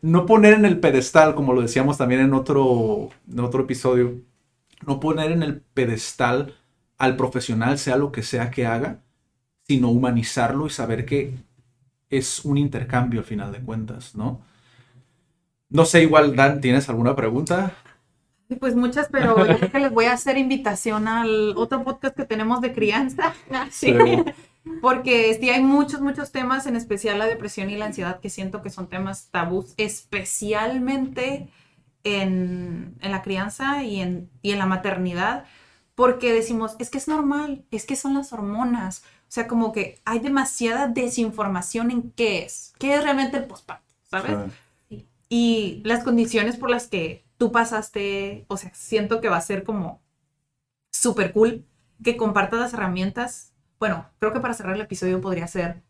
[0.00, 4.14] no poner en el pedestal, como lo decíamos también en otro, en otro episodio,
[4.86, 6.54] no poner en el pedestal
[6.96, 9.02] al profesional, sea lo que sea que haga,
[9.64, 11.34] sino humanizarlo y saber que
[12.08, 14.40] es un intercambio al final de cuentas, ¿no?
[15.72, 17.74] No sé, igual, Dan, ¿tienes alguna pregunta?
[18.48, 22.14] Sí, Pues muchas, pero yo creo que les voy a hacer invitación al otro podcast
[22.14, 23.34] que tenemos de crianza.
[23.70, 23.94] Sí.
[24.80, 28.62] Porque sí hay muchos, muchos temas, en especial la depresión y la ansiedad, que siento
[28.62, 31.48] que son temas tabús, especialmente
[32.04, 35.46] en, en la crianza y en, y en la maternidad,
[35.96, 39.02] porque decimos, es que es normal, es que son las hormonas.
[39.22, 43.94] O sea, como que hay demasiada desinformación en qué es, qué es realmente el posparto,
[44.08, 44.36] ¿sabes?
[45.34, 49.64] Y las condiciones por las que tú pasaste, o sea, siento que va a ser
[49.64, 50.02] como
[50.90, 51.64] súper cool
[52.04, 53.54] que compartas las herramientas.
[53.78, 55.84] Bueno, creo que para cerrar el episodio podría ser,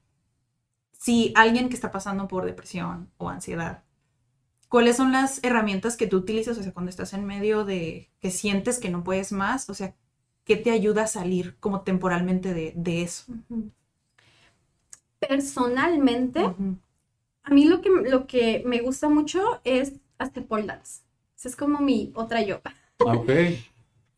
[0.92, 3.82] si alguien que está pasando por depresión o ansiedad,
[4.68, 8.30] ¿cuáles son las herramientas que tú utilizas, o sea, cuando estás en medio de que
[8.30, 9.68] sientes que no puedes más?
[9.68, 9.96] O sea,
[10.44, 13.24] ¿qué te ayuda a salir como temporalmente de, de eso?
[15.18, 16.54] Personalmente.
[17.44, 21.02] A mí lo que, lo que me gusta mucho es hacer pole dance.
[21.36, 22.60] Esa es como mi otra yo.
[22.64, 23.30] Ah, ok.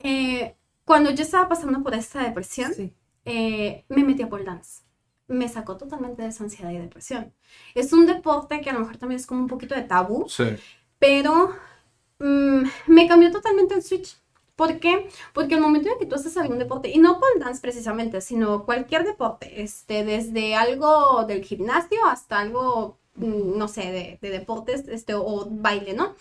[0.06, 0.54] Eh,
[0.84, 2.92] cuando yo estaba pasando por esta depresión, Sí.
[3.24, 4.82] eh, me metí a pole dance.
[5.28, 7.32] Me sacó totalmente de esa ansiedad y depresión.
[7.74, 10.44] Es un deporte que a lo mejor también es como un poquito de tabú, Sí.
[10.98, 11.54] pero
[12.18, 14.18] mm, me cambió totalmente el switch.
[14.56, 15.08] ¿Por qué?
[15.32, 18.64] Porque el momento en que tú haces algún deporte, y no pole dance precisamente, sino
[18.66, 25.14] cualquier deporte, este, desde algo del gimnasio hasta algo, no sé, de, de deportes este,
[25.14, 26.14] o baile, ¿no?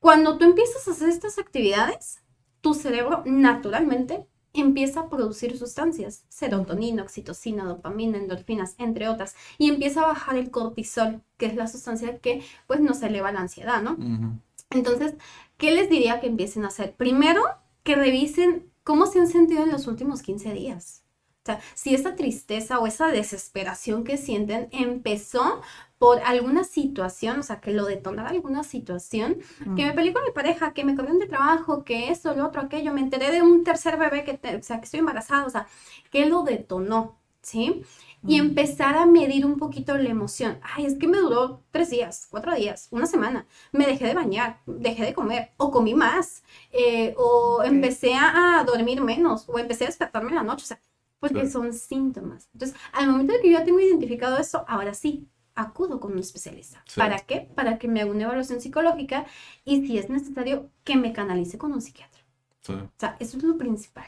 [0.00, 2.22] Cuando tú empiezas a hacer estas actividades,
[2.60, 10.02] tu cerebro naturalmente empieza a producir sustancias, serotonina, oxitocina, dopamina, endorfinas, entre otras, y empieza
[10.02, 13.92] a bajar el cortisol, que es la sustancia que pues nos eleva la ansiedad, ¿no?
[13.92, 14.38] Ujú.
[14.70, 15.14] Entonces,
[15.56, 16.94] ¿qué les diría que empiecen a hacer?
[16.94, 17.42] Primero,
[17.82, 21.02] que revisen cómo se han sentido en los últimos 15 días.
[21.44, 25.62] O sea, si esa tristeza o esa desesperación que sienten empezó
[25.98, 29.38] por alguna situación, o sea, que lo detonara alguna situación,
[29.74, 32.60] que me peleé con mi pareja, que me corrieron de trabajo, que esto, lo otro,
[32.60, 35.50] aquello, me enteré de un tercer bebé que, te- o sea, que estoy embarazada, o
[35.50, 35.66] sea,
[36.10, 37.18] ¿qué lo detonó?
[37.42, 37.82] ¿Sí?
[38.26, 40.58] Y empezar a medir un poquito la emoción.
[40.62, 43.46] Ay, es que me duró tres días, cuatro días, una semana.
[43.72, 48.64] Me dejé de bañar, dejé de comer, o comí más, eh, o empecé a, a
[48.64, 50.64] dormir menos, o empecé a despertarme en la noche.
[50.64, 50.80] O sea,
[51.20, 51.48] porque Claro.
[51.48, 52.48] son síntomas.
[52.52, 56.18] Entonces, al momento de que yo ya tengo identificado eso, ahora sí, acudo con un
[56.20, 56.82] especialista.
[56.86, 57.00] Sí.
[57.00, 57.48] ¿Para qué?
[57.54, 59.26] Para que me haga una evaluación psicológica
[59.64, 62.20] y si es necesario, que me canalice con un psiquiatra.
[62.62, 62.74] Sí.
[62.74, 64.06] O sea, eso es lo principal.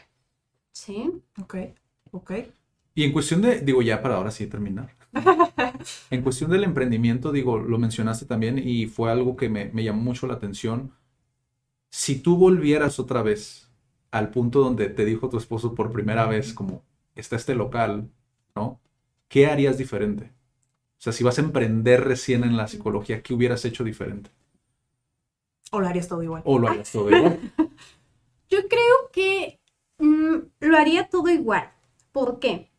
[0.72, 1.10] ¿Sí?
[1.40, 1.54] Ok,
[2.12, 2.32] ok.
[2.94, 4.94] Y en cuestión de, digo, ya para ahora sí terminar.
[6.10, 10.02] En cuestión del emprendimiento, digo, lo mencionaste también y fue algo que me, me llamó
[10.02, 10.92] mucho la atención.
[11.90, 13.70] Si tú volvieras otra vez
[14.10, 16.84] al punto donde te dijo tu esposo por primera vez, como
[17.20, 18.10] está este local,
[18.56, 18.80] ¿no?
[19.28, 20.32] ¿Qué harías diferente?
[20.98, 24.30] O sea, si vas a emprender recién en la psicología, ¿qué hubieras hecho diferente?
[25.72, 26.42] O lo harías todo igual.
[26.44, 27.38] ¿O lo harías todo igual?
[28.50, 29.60] Yo creo que
[29.98, 31.70] mm, lo haría todo igual.
[32.12, 32.70] ¿Por qué?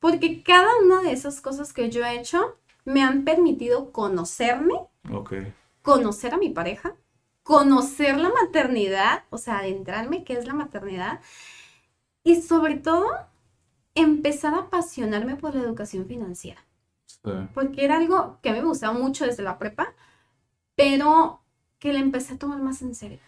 [0.00, 4.74] Porque cada una de esas cosas que yo he hecho me han permitido conocerme,
[5.12, 5.32] Ok.
[5.82, 6.96] conocer a mi pareja,
[7.42, 11.20] conocer la maternidad, o sea, adentrarme qué es la maternidad
[12.22, 13.06] y sobre todo
[13.94, 16.60] empezar a apasionarme por la educación financiera.
[17.06, 19.94] Sí, Porque era algo que me gustaba mucho desde la prepa,
[20.76, 21.42] pero
[21.78, 23.20] que le empecé a tomar más en serio.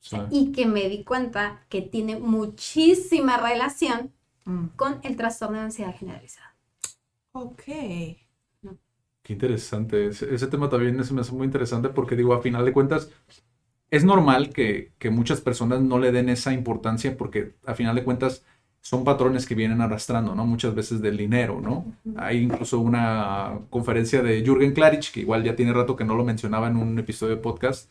[0.00, 0.16] sí.
[0.30, 4.12] Y que me di cuenta que tiene muchísima relación
[4.46, 4.66] Mm.
[4.76, 6.56] con el trastorno de ansiedad generalizada.
[7.34, 7.62] Ok.
[9.22, 10.06] Qué interesante.
[10.08, 13.10] Ese, ese tema también se me hace muy interesante porque digo, a final de cuentas,
[13.90, 18.04] es normal que, que muchas personas no le den esa importancia porque a final de
[18.04, 18.44] cuentas
[18.88, 20.46] son patrones que vienen arrastrando, ¿no?
[20.46, 21.86] Muchas veces del dinero, ¿no?
[22.16, 26.24] Hay incluso una conferencia de Jürgen Klarich, que igual ya tiene rato que no lo
[26.24, 27.90] mencionaba en un episodio de podcast,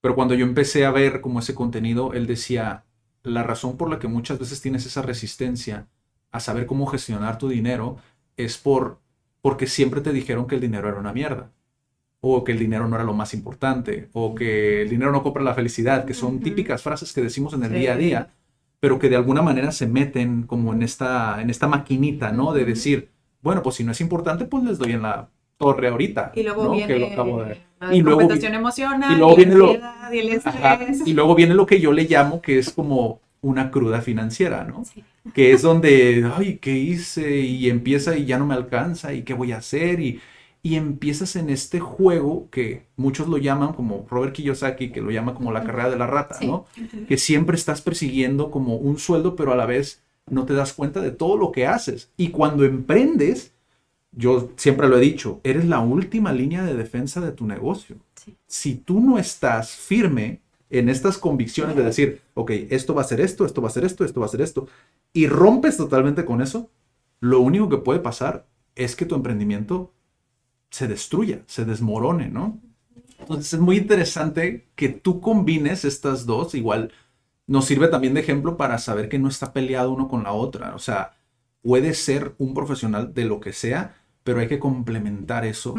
[0.00, 2.82] pero cuando yo empecé a ver como ese contenido, él decía,
[3.22, 5.86] la razón por la que muchas veces tienes esa resistencia
[6.32, 7.98] a saber cómo gestionar tu dinero
[8.36, 8.98] es por
[9.40, 11.52] porque siempre te dijeron que el dinero era una mierda,
[12.20, 15.44] o que el dinero no era lo más importante, o que el dinero no compra
[15.44, 17.76] la felicidad, que son típicas frases que decimos en el Sí.
[17.78, 18.30] día a día,
[18.82, 22.52] pero que de alguna manera se meten como en esta, en esta maquinita, ¿no?
[22.52, 23.10] De decir,
[23.40, 26.32] bueno, pues si no es importante, pues les doy en la torre ahorita.
[26.34, 26.72] Y luego ¿no?
[26.72, 29.72] viene Que lo acabo de- la y luego emocional, y luego la viene lo-
[30.12, 30.80] y el Ajá.
[31.06, 34.84] Y luego viene lo que yo le llamo que es como una cruda financiera, ¿no?
[34.84, 35.04] Sí.
[35.32, 37.38] Que es donde, ay, ¿qué hice?
[37.38, 40.00] Y empieza y ya no me alcanza, ¿y qué voy a hacer?
[40.00, 40.20] Y,
[40.62, 45.34] y empiezas en este juego que muchos lo llaman como Robert Kiyosaki, que lo llama
[45.34, 46.46] como la carrera de la rata, Sí.
[46.46, 46.66] ¿no?
[47.08, 51.00] Que siempre estás persiguiendo como un sueldo, pero a la vez no te das cuenta
[51.00, 52.10] de todo lo que haces.
[52.16, 53.52] Y cuando emprendes,
[54.12, 57.96] yo siempre lo he dicho, eres la última línea de defensa de tu negocio.
[58.14, 58.36] Sí.
[58.46, 63.20] Si tú no estás firme en estas convicciones de decir, ok, esto va a ser
[63.20, 64.68] esto, esto va a ser esto, esto va a ser esto,
[65.12, 66.70] y rompes totalmente con eso,
[67.18, 68.46] lo único que puede pasar
[68.76, 69.92] es que tu emprendimiento
[70.72, 72.58] se destruya, se desmorone, ¿no?
[73.20, 76.92] Entonces es muy interesante que tú combines estas dos, igual
[77.46, 80.74] nos sirve también de ejemplo para saber que no está peleado uno con la otra,
[80.74, 81.12] o sea,
[81.62, 85.74] puede ser un profesional de lo que sea, pero hay que complementar eso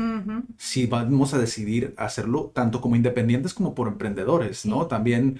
[0.58, 4.86] si vamos a decidir hacerlo tanto como independientes como por emprendedores, ¿no?
[4.88, 5.40] También,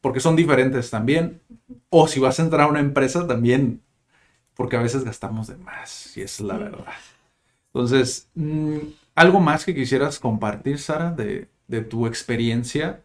[0.00, 1.40] porque son diferentes también.
[1.88, 3.80] O si vas a entrar a una empresa también,
[4.54, 6.92] porque a veces gastamos de más, y es la verdad.
[7.74, 8.76] Entonces, mm,
[9.14, 13.02] ¿algo más que quisieras compartir, Sara, de, de tu experiencia,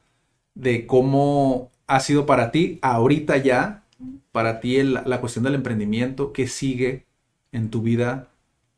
[0.56, 3.84] de cómo ha sido para ti, ahorita ya,
[4.32, 7.06] para ti el- la cuestión del emprendimiento, qué sigue
[7.52, 8.30] en tu vida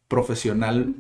[0.07, 0.95] profesional?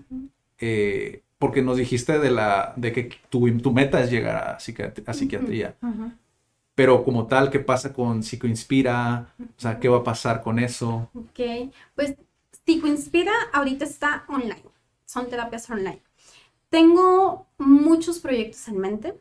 [0.59, 5.03] eh, porque nos dijiste de, la, de que tu, tu meta es llegar a, psiquiat-
[5.07, 5.75] a psiquiatría,
[6.75, 9.33] pero como tal, ¿qué pasa con Psicoinspira?
[9.57, 11.09] O sea, ¿qué va a pasar con eso?
[11.13, 11.39] Ok,
[11.95, 12.15] pues
[12.65, 14.63] Psicoinspira ahorita está online,
[15.09, 16.03] son terapias online.
[16.69, 19.19] Tengo muchos proyectos en mente.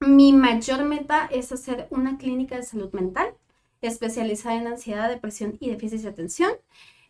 [0.00, 3.34] Mi mayor meta es hacer una clínica de salud mental
[3.80, 6.50] especializada en ansiedad, depresión y déficit de atención,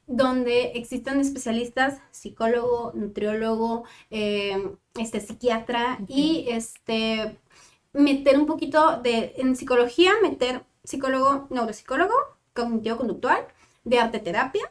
[0.06, 7.38] donde existan especialistas, psicólogo, nutriólogo, eh, este, psiquiatra y este,
[7.94, 12.14] meter un poquito de, en psicología, meter psicólogo, neuropsicólogo,
[12.52, 13.46] cognitivo-conductual,
[13.84, 14.70] de arte terapia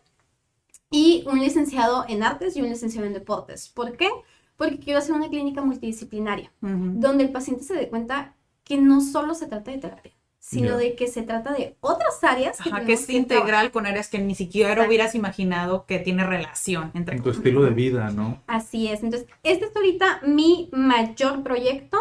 [0.92, 3.70] y un licenciado en artes y un licenciado en deportes.
[3.70, 4.10] ¿Por qué?
[4.58, 9.34] Porque quiero hacer una clínica multidisciplinaria, donde el paciente se dé cuenta que no solo
[9.36, 12.94] se trata de terapia, sino de que se trata de otras áreas que, Ajá, que
[12.94, 14.88] es que integral con áreas que ni siquiera Exacto.
[14.88, 18.42] hubieras imaginado que tiene relación entre En tu estilo de vida, ¿no?
[18.48, 19.04] Así es.
[19.04, 21.98] Entonces, este es ahorita mi mayor proyecto.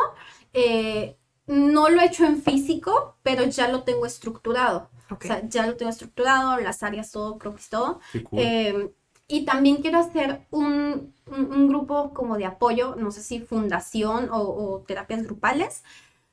[0.52, 1.16] Eh,
[1.46, 4.88] no lo he hecho en físico, pero ya lo tengo estructurado.
[5.10, 5.24] Ok.
[5.24, 8.00] O sea, ya lo tengo estructurado, las áreas, todo, creo que es todo.
[8.12, 8.40] Qué cool.
[8.40, 8.90] Eh,
[9.26, 14.28] y también quiero hacer un, un- un grupo como de apoyo, no sé si fundación
[14.30, 15.82] o, o terapias grupales,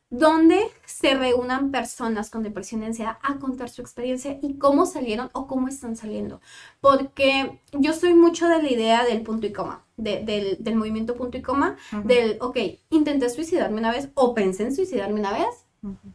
[0.09, 5.29] donde se reúnan personas con depresión y ansiedad a contar su experiencia y cómo salieron
[5.33, 6.41] o cómo están saliendo.
[6.81, 11.15] Porque yo soy mucho de la idea del punto y coma, de- del, del movimiento
[11.15, 12.57] punto y coma, del, ok,
[12.89, 15.47] intenté suicidarme una vez o pensé en suicidarme una vez,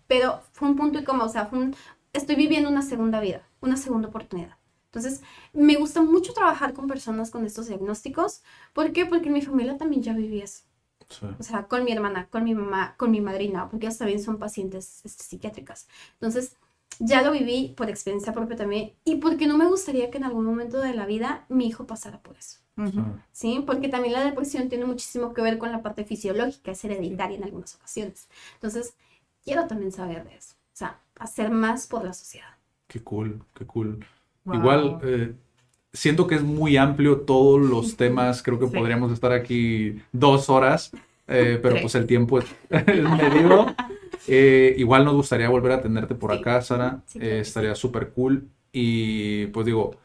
[0.07, 1.77] pero fue un punto y coma, o sea, fue un-
[2.17, 4.57] estoy viviendo una segunda vida, una segunda oportunidad.
[4.87, 5.23] Entonces,
[5.53, 8.43] me gusta mucho trabajar con personas con estos diagnósticos.
[8.73, 9.05] ¿Por qué?
[9.05, 10.63] Porque en mi familia también ya viví eso.
[11.11, 11.27] Sí.
[11.39, 14.39] O sea, con mi hermana, con mi mamá, con mi madrina, porque ellas también son
[14.39, 15.87] pacientes este, psiquiátricas.
[16.15, 16.57] Entonces,
[16.99, 20.45] ya lo viví por experiencia propia también y porque no me gustaría que en algún
[20.45, 22.61] momento de la vida mi hijo pasara por eso.
[22.77, 23.01] Sí.
[23.33, 23.65] ¿Sí?
[23.67, 27.45] Porque también la depresión tiene muchísimo que ver con la parte fisiológica, es hereditaria en
[27.45, 28.29] algunas ocasiones.
[28.55, 28.95] Entonces,
[29.45, 30.56] quiero también saber de eso.
[30.77, 32.49] O sea, hacer más por la sociedad.
[32.87, 34.05] Qué cool, qué cool.
[34.45, 34.57] Wow.
[34.57, 35.35] Igual, eh,
[35.91, 38.43] siento que es muy amplio todos los temas.
[38.43, 38.77] Creo que Sí.
[38.77, 40.93] podríamos estar aquí dos horas,
[41.29, 41.81] eh, pero Sí.
[41.81, 43.75] pues el tiempo es, es medido.
[44.29, 46.41] Eh, igual nos gustaría volver a tenerte por Sí.
[46.41, 47.01] acá, Sara.
[47.15, 48.47] Estaría súper cool.
[48.71, 49.97] Y pues digo,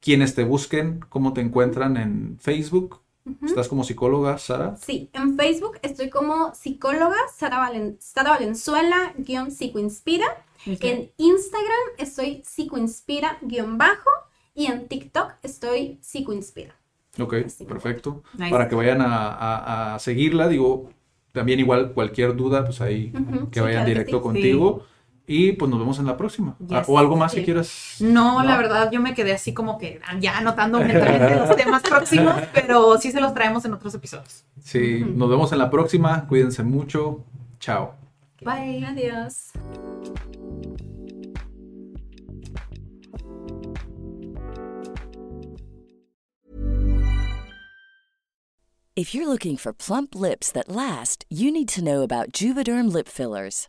[0.00, 3.00] quienes te busquen, ¿cómo te encuentran en Facebook?
[3.42, 4.76] ¿Estás como psicóloga, Sara?
[4.76, 10.26] Sí, en Facebook estoy como psicóloga Sara, Valen- Sara Valenzuela, guion psicoinspira.
[10.70, 10.78] Ok.
[10.84, 14.10] En Instagram estoy psicoinspira, guion bajo.
[14.54, 16.74] Y en TikTok estoy psicoinspira.
[17.18, 17.64] Ok, Así.
[17.64, 18.22] perfecto.
[18.38, 18.50] Nice.
[18.50, 20.90] Para que vayan a, a- a seguirla, digo,
[21.32, 24.22] también igual cualquier duda, pues ahí que sí, vayan claro que directo sí.
[24.22, 24.84] contigo.
[25.26, 26.54] Y pues nos vemos en la próxima.
[26.70, 26.88] Ah, Yes.
[26.88, 27.96] o algo más que quieras.
[28.00, 32.34] No, la verdad, yo me quedé así como que ya anotando mentalmente los temas próximos,
[32.52, 34.44] pero sí se los traemos en otros episodios.
[34.62, 36.26] Sí, nos vemos en la próxima.
[36.28, 37.24] Cuídense mucho.
[37.58, 37.94] Chao.
[38.42, 38.84] Bye.
[38.84, 39.52] Adiós.
[48.96, 53.08] If you're looking for plump lips that last, you need to know about Juvederm lip
[53.08, 53.68] fillers.